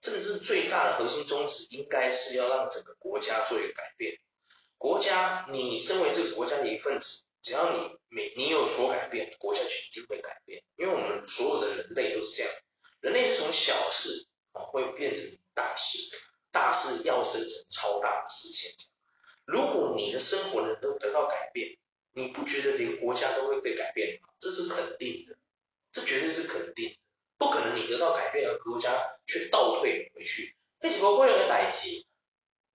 [0.00, 4.18] 政治最大的核心宗旨应该是要让整个国家做一个改变。
[4.76, 7.78] 国家，你身为这个国家的一份子，只要你
[8.10, 10.62] 每你有所改变，国家就一定会改变。
[10.76, 12.52] 因为我们所有的人类都是这样，
[13.00, 15.96] 人类是从小事啊会变成大事，
[16.54, 18.70] 大事要生成超大的事情。
[19.44, 21.76] 如果你的生活能够得到改变，
[22.12, 24.28] 你不觉得连国家都会被改变吗？
[24.38, 25.36] 这是肯定的，
[25.92, 26.96] 这绝对是肯定的。
[27.36, 32.06] 不可能你得到改变，而国家却倒退回去，为什么会有个代志，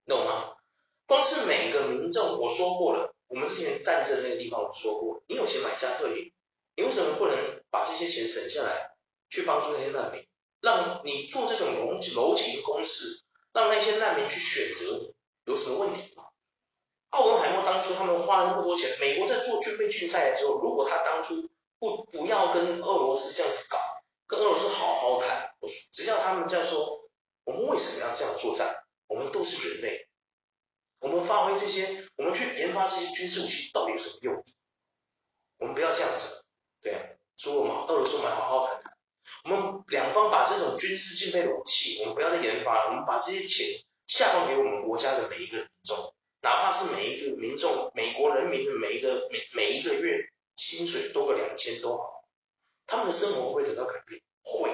[0.05, 0.57] 懂吗？
[1.05, 6.33] 光是每个民众，我说过了，我们之前战争那个地方我说过，你有钱买加特林，
[6.75, 8.91] 你为什么不能把这些钱省下来，
[9.29, 10.27] 去帮助那些难民？
[10.59, 13.23] 让你做这种柔柔情攻势，
[13.53, 15.13] 让那些难民去选择，
[15.45, 16.25] 有什么问题吗？
[17.09, 23.79] 奥本海默当初他们花了那么多钱，美国在做军备竞赛的时候，如果他当初不不要跟俄罗斯这样子搞。
[24.27, 27.09] 跟俄罗斯好好谈，我只要他们这样说，
[27.45, 28.83] 我们为什么要这样作战？
[29.07, 30.07] 我们都是人类，
[30.99, 34.45] 我们发挥这些，我们去研发这些军事武器到底有什么用？
[35.57, 36.45] 我们不要这样子，
[36.79, 37.01] 对啊，
[37.37, 38.95] 所以我们俄罗斯我们好好谈谈，
[39.45, 43.67] 我们两方把这种军事竞备的武器，我们不要再研发了，我们把这些钱
[44.07, 52.25] 下放给我们国家的每一个民众，哪怕是每一个民众，美国人民的每一个每每一个月薪水多个两千都好。
[52.87, 54.21] 他们的生活会得到改变？
[54.41, 54.69] 会。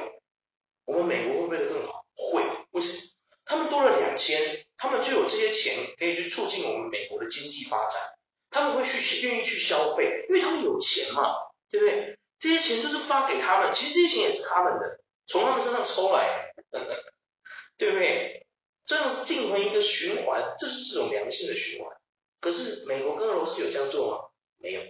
[0.86, 2.06] 我们美国会变得更好？
[2.16, 2.44] 会。
[2.72, 3.12] 为什么？
[3.44, 8.02] 他们多了两千，他们就有这些钱可以去促进我们美国的经济发展。
[8.50, 11.34] 他们会去愿意去消费，因为他们有钱嘛，
[11.70, 12.18] 对不对？
[12.40, 17.04] 这些钱就是发给他们，其实这些钱也是他们的，从他们身上抽来的，
[17.78, 18.48] 对不对？
[18.86, 21.96] 这样是进行一个循环，这是这种良性的循环。
[22.40, 24.30] 可是美国跟俄罗斯有这样做吗？
[24.58, 24.82] 没有。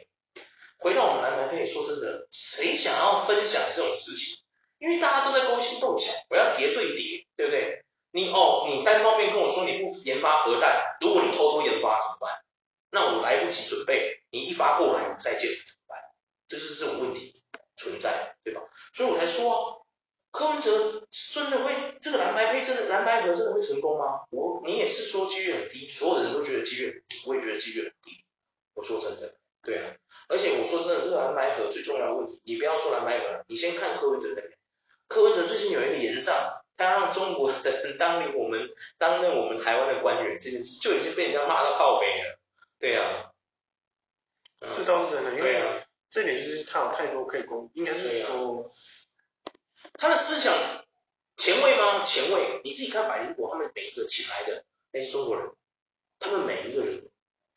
[0.77, 4.37] 回到我们蓝白配，说真的，谁想要分享这种事情？
[4.77, 7.85] 因为大家都在勾心斗角，我要叠对叠，对不对？
[8.11, 12.41] 你哦，你单方面跟我说你不研发核弹，如果你偷偷研发怎么办？
[12.91, 15.99] 那我来不及准备，你一发过来，我再见怎么办？
[16.49, 17.34] 这就是这种问题
[17.77, 18.61] 存在，对吧？
[18.93, 19.59] 所以我才说啊，
[20.31, 24.25] 柯文哲真的会这个蓝白配真的蓝白合真的会成功吗？
[24.29, 28.23] 我你也是说几率很低，所有的人都觉得几率很低，我也觉得几率很低。
[28.73, 29.95] 我说真的，对啊。
[30.27, 34.57] 而且我说真的，这个蓝白合最重要的问题，你不要说蓝白合，你先看柯文哲那边。
[35.07, 42.39] 柯文哲最近有一个言上，他要让中国的人 当领我们担任我们台湾的官员这件事，就已经被人家骂到靠北了。
[42.79, 43.31] 对呀、
[44.59, 48.71] 啊，这倒是真的，因为这点就是他有太多可以攻，应该是说
[49.93, 50.53] 他的思想
[51.37, 52.03] 前卫吗？
[52.03, 55.51] 前卫，你自己看百灵果他们每一个请来的那些中国人，
[56.19, 57.09] 他们每一个人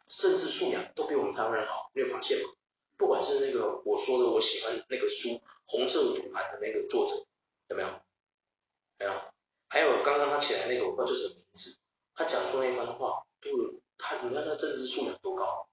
[0.09, 2.45] 甚至素养都比我们台湾人好，你有发现吗？
[2.97, 5.29] 不管是那个我说的我喜欢的那个书
[5.67, 7.15] 《红色赌盘》的那个作者，
[7.69, 7.89] 有没有？
[8.99, 9.13] 没有。
[9.69, 11.79] 还有刚刚他起来那个，我不知道叫什么名字，
[12.15, 13.53] 他讲出那番话，对，
[13.99, 15.68] 他你看他政治素养多高，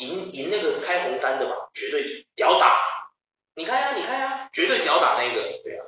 [0.00, 2.82] 赢赢那个开红单的吧，绝对，屌打。
[3.54, 5.86] 你看呀，你看呀，绝对屌打那个，对啊。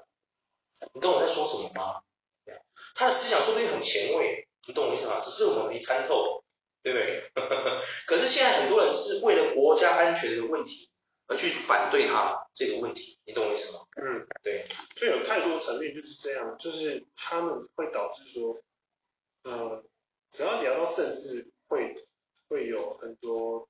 [0.94, 2.02] 你懂我在说什么吗？
[2.44, 2.60] 对啊，
[2.94, 5.20] 他的思想说不定很前卫，你懂我意思吗？
[5.20, 6.44] 只是我们没参透。
[6.84, 7.30] 对不对？
[8.08, 10.90] 可是现在很多人是为了国家安全的问题
[11.28, 13.84] 而去反对他这个问题，你懂我意思吗？
[13.94, 14.66] 嗯，对。
[14.96, 18.60] 所以有太多层面就是这样，就是他们会导致说，
[19.44, 19.84] 呃，
[20.32, 22.04] 只要聊到政治，会
[22.48, 23.68] 会有很多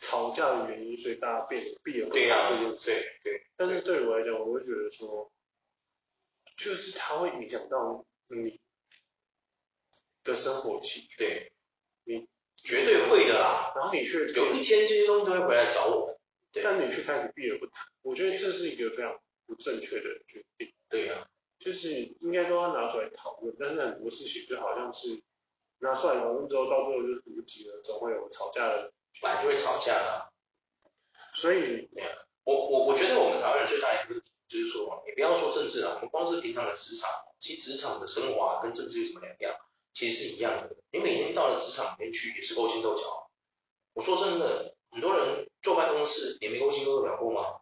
[0.00, 2.90] 吵架的原因，所以大家变避而不谈这件事。
[3.22, 3.46] 对对。
[3.56, 5.30] 但是对我来讲，我会觉得说，
[6.56, 8.58] 就是它会影响到你
[10.24, 11.16] 的生活起居。
[11.18, 11.52] 对。
[12.04, 12.26] 你
[12.56, 16.18] 绝对会的啦，然后你却有一天这些东西都会回来找我们，
[16.50, 20.72] 对，但你却开始避而不谈，我觉得这是一个非常不正确的决定。
[20.88, 21.28] 对呀、啊，
[21.58, 25.22] 就是应该都要拿出来讨论，但是很多事情就好像是
[25.78, 30.30] 拿出来讨论之后，到最后就是无疾而终，总会有吵架的，本来就会吵架啦。
[31.34, 32.10] 所以，对啊，
[32.44, 37.08] 我我我觉得我们台湾人最大一个问题就是说，你不要说政治了，我们光是平常的职场，
[37.38, 39.54] 其实职场的生活跟政治有什么两样？
[39.92, 40.76] 其实是一样的。
[40.92, 43.30] 你每天到了职场里面去，也是勾心斗角。
[43.92, 47.60] 我说真的，很多人坐办公室也没勾心斗角过吗？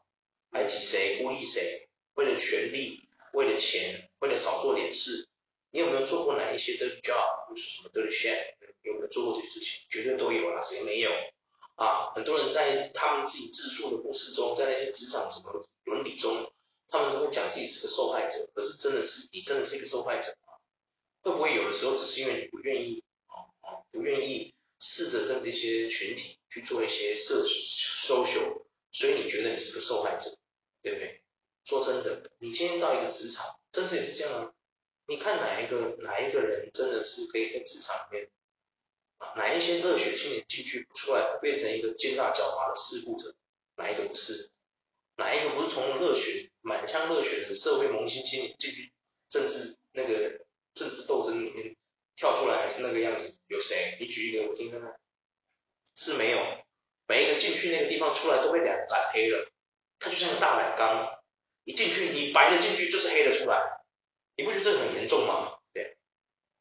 [0.51, 5.29] 排挤谁，孤立谁，为了权力，为了钱，为了少做点事。
[5.71, 8.55] 你有没有做过哪一些 dirty job，或是什么 dirty shit？
[8.81, 9.87] 有没有做过这些事情？
[9.91, 11.11] 绝对都有啦，谁没有？
[11.79, 16.53] 啊，很多人在他们自己自述的故事中，在那些职场什么伦理中，
[16.89, 18.51] 他们都会讲自己是个受害者。
[18.53, 20.55] 可是真的是你真的是一个受害者吗？
[21.23, 30.37] 会不会有的时候只是因为你不愿意啊啊，不愿意试着跟这些群体去做一些社 social，所以你觉得你是个受害者，
[30.83, 31.23] 对不对？
[31.65, 34.53] 说真的，你今天到一个职场，政治也是这样啊。
[35.07, 38.31] 你看哪一个哪一个人真的是可以在职场里面？
[39.37, 43.35] 哪一些热血青年进去不出来，变成一个奸诈狡猾的事故者？
[43.77, 44.51] 哪一个不是？
[45.17, 48.93] 哪一个不是从热血满腔热血的社会萌新青年进去
[49.29, 51.77] 政治那个政治斗争里面
[52.15, 53.39] 跳出来，还是那个样子？
[53.49, 53.99] 有谁？
[54.01, 54.99] 你举一个我听看看。
[55.97, 56.39] 是没有，
[57.09, 59.51] 每一个进去那个地方出来都被染染黑了，
[59.99, 61.21] 他就像个大染缸，
[61.65, 63.81] 一进去你白的进去就是黑的出来，
[64.37, 65.59] 你不觉得这个很严重吗？
[65.73, 65.97] 对，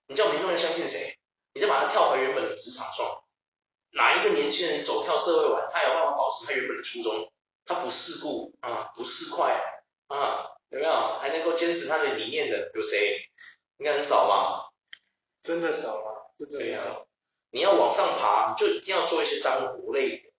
[0.08, 1.17] 你叫民众要相信谁？
[1.58, 3.24] 你再把它跳回原本的职场上，
[3.90, 7.34] 哪一个年轻人走跳社会玩，他有办法保持他原本的初衷？
[7.66, 9.60] 他不世故啊，不市侩
[10.06, 11.18] 啊，有没有？
[11.20, 13.32] 还能够坚持他的理念的有谁？
[13.80, 14.72] 应该很少吧？
[15.42, 16.12] 真的少吗？
[16.38, 16.90] 是真的少。
[16.92, 17.06] 啊、
[17.50, 20.32] 你要往上爬，你就一定要做一些脏活类的。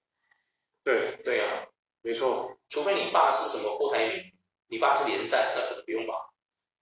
[0.85, 1.67] 对对啊，
[2.03, 2.57] 没错。
[2.69, 4.33] 除非你爸是什么郭台铭，
[4.69, 6.31] 你爸是连战，那可能不用吧？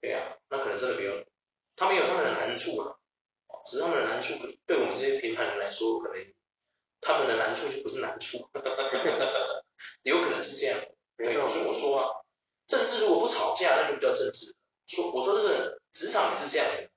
[0.02, 1.24] 对啊，那可能真的不用。
[1.74, 2.95] 他们有他们的难处啊。
[3.66, 4.34] 只是他们的难处，
[4.66, 6.24] 对我们这些平凡人来说，可能
[7.00, 8.48] 他们的难处就不是难处，
[10.02, 10.78] 有可能是这样。
[11.16, 12.10] 对，所以我说啊，
[12.66, 14.54] 政治如果不吵架，那就不叫政治。
[14.86, 16.88] 说我说这个职场也是这样的。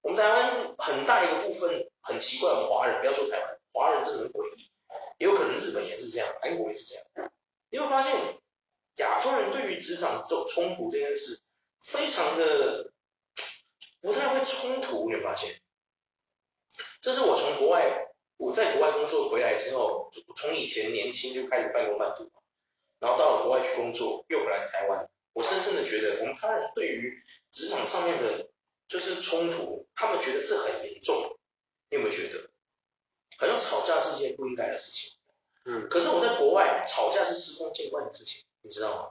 [0.00, 4.70] 我们台湾很大一个部分很奇怪，我们华人不要说台湾，华人真的很诡异，
[5.18, 7.32] 也有可能日本也是这样，韩国也是这样。
[7.70, 8.14] 你会发现
[8.96, 11.40] 亚洲人对于职场这种冲突这件事，
[11.80, 12.92] 非常的
[14.00, 15.60] 不太会冲突，你会发现。
[17.02, 22.30] 这是我从国外，我在国外工作回来之后，从以前年轻就开始半工半读，
[23.00, 28.48] 然后到了国外去工作，又回来台湾，我深深的觉得，我们台湾人对于职场上面的，
[28.86, 31.36] 就是冲突，他们觉得这很严重，
[31.90, 32.48] 你有没有觉得？
[33.36, 35.18] 好像吵架是件不应该的事情。
[35.64, 35.88] 嗯。
[35.88, 39.10] 可是我在国外，吵架是司空见惯的事情，你知道吗？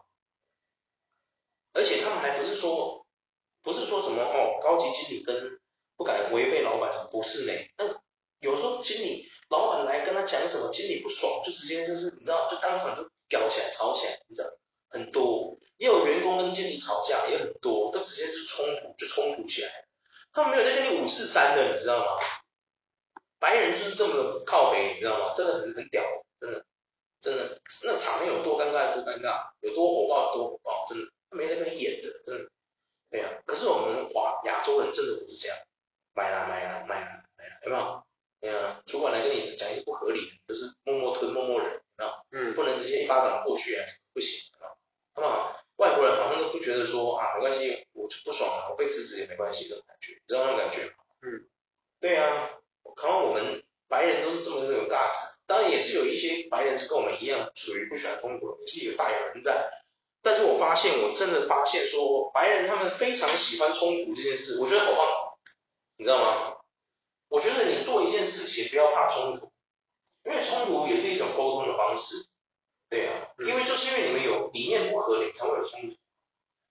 [1.73, 3.05] 而且他们还不是说，
[3.61, 5.59] 不是说什么哦，高级经理跟。
[6.01, 7.53] 不敢违背老板，什么不是呢？
[7.77, 7.85] 那
[8.39, 14.49] 有时候经理老板来跟他讲什么，经理不爽就直接就是你知道，就当场就屌起来吵起来，你知道
[14.89, 19.69] 很多，也有员工跟经理吵架也很多，都直接就冲突就冲突起来，
[20.33, 22.17] 他们没有在跟你五四三的，你知道吗？
[23.37, 25.31] 白人就是这么的靠北，你知道吗？
[25.35, 26.03] 真的很很屌，
[26.39, 26.65] 真的
[27.19, 32.49] 真的那场面有多尴尬多尴尬，有多火爆多火爆，真的没在跟你演的，真的
[33.11, 33.29] 对啊。
[33.45, 35.55] 可是我们华亚洲人真的不是这样。
[36.13, 38.03] 买啦买啦买啦买啦，有没有？
[38.41, 42.11] 对啊，主管来跟你讲一些不合理的，就是默默吞默默忍，有没有？
[42.31, 44.71] 嗯，不能直接一巴掌过去啊，不行，有没有？
[45.13, 45.59] 好不好？
[45.77, 50.93] 外国人好像都不觉得说啊，没关系，我就不爽了，我被辞职也没关系，这种感觉，你知道那种感觉吗？
[51.21, 51.45] 嗯，
[51.99, 52.49] 对啊，
[52.95, 59.69] 可能我们白人都是这么这种架子，当然也是有一些白人是跟我们一样，属于不喜欢冲突，也是有大有人在。
[60.23, 65.07] 但是我发现，我真的发现说，白人他们非常喜欢冲突这件事，我觉得好棒。
[66.01, 66.57] 你知道吗？
[67.27, 69.51] 我觉得你做一件事情不要怕冲突，
[70.25, 72.25] 因为冲突也是一种沟通的方式。
[72.89, 75.95] 对啊，因为就是因为你们有理念不合，你才会有冲突。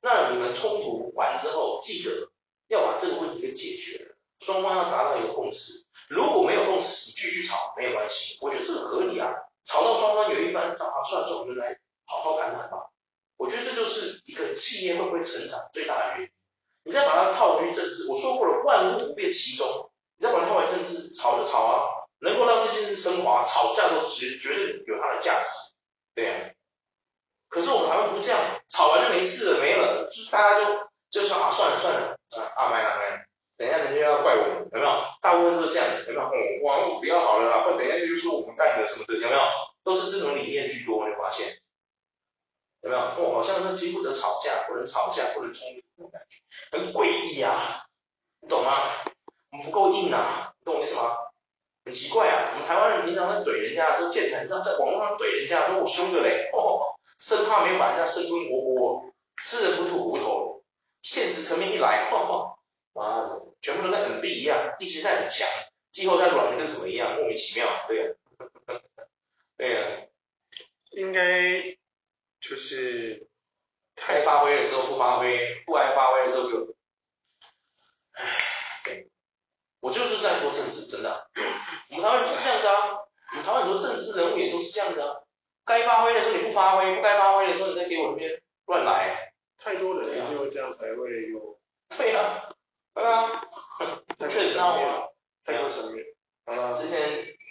[0.00, 2.32] 那你们冲突完之后，记得
[2.66, 5.86] 要把这个问题给解决了，双方要达到一个共识。
[6.08, 9.30] 如果没有共识，继续吵没有关系，我觉得这个合理啊。
[9.62, 12.90] 吵到双方有一方啊，算了算了，我们来好好谈谈吧。
[13.36, 16.32] 我觉得这就是一个企业会不会成长最大的原因。
[16.90, 19.92] 你再把它套回去政治，我说过了，万物不变其宗。
[20.18, 21.86] 你再把它套回政治，吵就吵啊，
[22.18, 25.76] 能够让这件事升华，吵架都绝绝对有它的价值，
[26.16, 26.50] 对啊。
[27.48, 33.22] 可是我们台湾不这样，吵完就没事了，没了，就是大家就就说啊，算了算了，啊啊没了没了，
[33.56, 34.90] 等一下人家要怪我们，有没有？
[35.22, 36.26] 大部分都是这样的，有没有？
[36.26, 36.32] 哦，
[36.64, 39.40] 网络比较好了啦，或等一下就说我们干的什么的，有没有？
[39.84, 41.56] 都是这种理念居多，你发现？
[42.82, 43.00] 有没有？
[43.00, 45.80] 哦，好像是几乎得吵架，不能吵架，不能冲突，
[46.70, 47.86] 很诡异啊，
[48.40, 48.90] 你懂吗？
[49.50, 51.16] 我们不够硬啊，你懂我意思吗？
[51.84, 56.50] 很奇怪啊，我们台湾人平常在怼人家说键盘，上在网络上怼人家，说我凶的嘞，
[57.18, 60.62] 生怕没有把人家生吞活剥，吃人不吐骨头，
[61.02, 62.58] 现实层面一来，哦，
[62.92, 65.48] 妈的，全部都跟 NB 一样，力气赛很强，
[65.90, 68.12] 季后赛软的跟什么一样，莫名其妙，对呀、
[68.66, 68.80] 啊，
[69.56, 69.88] 对呀、啊，
[70.92, 71.76] 应该
[72.40, 73.28] 就是
[74.06, 76.74] 该发挥的时候不发挥，不该发挥的时候就，
[78.12, 78.24] 唉，
[78.84, 79.08] 对，
[79.80, 81.26] 我就是在说政治，真的、啊，
[81.90, 82.98] 我们台湾就是这样子啊，
[83.32, 85.20] 我们台湾很多政治人物也都是这样子啊，
[85.64, 91.58] 该发挥的时候你不发挥，不该发挥的时候你再给我那边乱来，太多人就会这样才会有，
[91.96, 92.54] 对呀，
[92.94, 93.44] 对啊，
[94.28, 94.76] 确实啊，
[95.44, 96.04] 太多层面，
[96.44, 96.98] 啊，之前，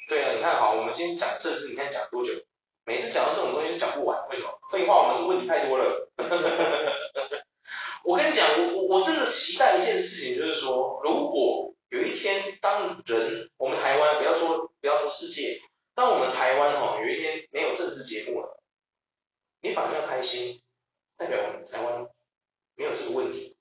[0.07, 2.33] 对啊，你看好，我们今天讲政治，你看讲多久？
[2.89, 4.49] 每次讲到这种东西就讲不完，为什么？
[4.71, 6.09] 废话，我们是问题太多了。
[8.03, 15.61] 我跟你讲，我我我真的期待一件事情，就是说，如果有一天，当人我们台湾不要说不要说世界，
[15.93, 18.59] 当我们台湾哈有一天没有政治节目了，
[19.61, 20.59] 你反而要开心，
[21.15, 22.07] 代表我们台湾
[22.73, 23.55] 没有这个问题。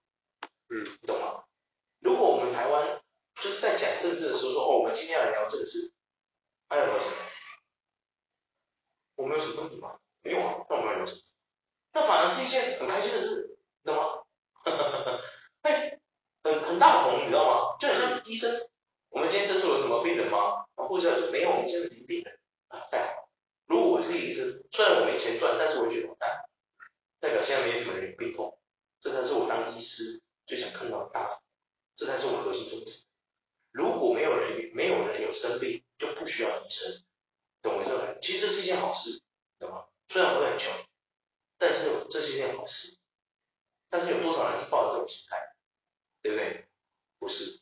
[0.70, 1.44] 嗯，你懂吗？
[2.00, 3.02] 如果我们台湾
[3.36, 5.92] 就是在讲政治的时候说，哦，我们今天来聊政治，
[6.70, 7.12] 还有聊什么？
[9.18, 9.98] 我们有什么问题吗？
[10.22, 11.20] 没有啊，那我们要聊什么？
[11.92, 14.22] 那反而是一件很开心的事，你知道吗？
[15.62, 15.98] 哎，
[16.44, 17.76] 很很大同，你知道吗？
[17.80, 18.48] 就好像医生，
[19.08, 20.66] 我们今天诊所有什么病人吗？
[20.76, 22.38] 啊，护士说没有，我们现在没病人
[22.68, 23.28] 啊，太好。
[23.66, 26.44] 如果我是医生，虽然我没钱赚，但是我觉得完蛋，
[27.18, 28.56] 代表现在没什么人有病痛，
[29.00, 31.42] 这才是我当医师最想看到的大同，
[31.96, 33.02] 这才是我核心宗旨。
[33.72, 37.02] 如果没有人没有人有生病，就不需要医生。
[37.62, 38.14] 懂我意思吗？
[38.22, 39.22] 其实这是一件好事，
[39.58, 39.86] 懂吗？
[40.08, 40.72] 虽然我会很穷，
[41.58, 42.96] 但是这是一件好事。
[43.90, 45.54] 但是有多少人是抱着这种心态，
[46.20, 46.68] 对不对？
[47.18, 47.60] 不是。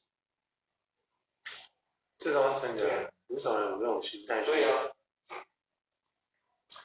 [2.18, 4.44] 这张真的，很少人有这种心态？
[4.44, 4.92] 对呀、
[5.28, 5.46] 啊。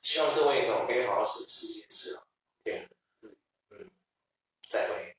[0.04, 2.24] 希望各位可以好好审视这件事啊。
[2.64, 2.88] 对。
[3.22, 3.36] 嗯
[3.72, 3.92] 嗯。
[4.70, 5.18] 再会。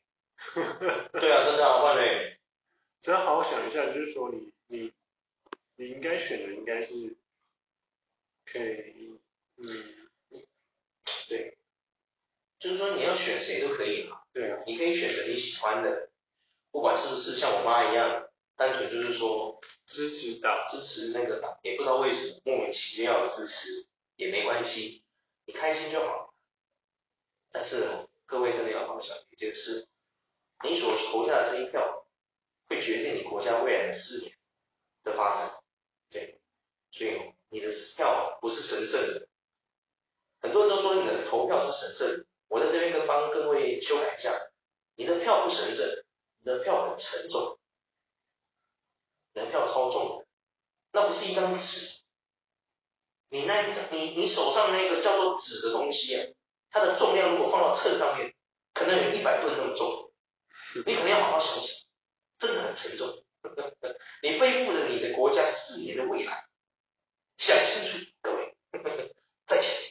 [1.20, 2.38] 对啊，真的啊，万磊。
[3.00, 4.92] 真好好想一下，就是说你你
[5.74, 7.16] 你应该选的应该是。
[8.52, 9.18] 可以，
[9.56, 9.64] 嗯，
[11.26, 11.56] 对，
[12.58, 16.10] 就是说你要选谁都可以嘛，对啊，你可以选择你喜欢的，
[16.70, 25.02] 不管是不是像我妈一样，单纯就是说支持党，支持那个党，也不知道为什么莫名其妙的支持也没关系，
[25.46, 26.34] 你开心就好。
[27.50, 29.88] 但是各位真的要好好想一件事，
[30.62, 32.06] 你所投下的这一票，
[32.68, 34.36] 会决定你国家未来的四年
[35.04, 35.62] 的发展，
[36.10, 36.38] 对，
[36.90, 37.32] 所以。
[37.52, 39.28] 你的票不是神圣的，
[40.40, 44.32] 很多人都说你的投票是神圣的，我在这边跟帮各位修改一下，
[44.96, 45.86] 你的票不神圣，
[46.38, 47.58] 你的票很沉重，
[49.34, 50.26] 你的票超重的，
[50.92, 52.00] 那不是一张纸，
[53.28, 56.26] 你那一张你你手上那个叫做纸的东西啊，
[56.70, 58.34] 它的重量如果放到秤上面，
[58.72, 60.10] 可能有一百吨那么重，
[60.86, 61.84] 你可能要好好想想，
[62.38, 63.22] 真的很沉重，
[64.24, 66.48] 你背负着你的国家四年的未来。
[67.42, 68.54] 想清楚，各位，
[69.48, 69.81] 再见。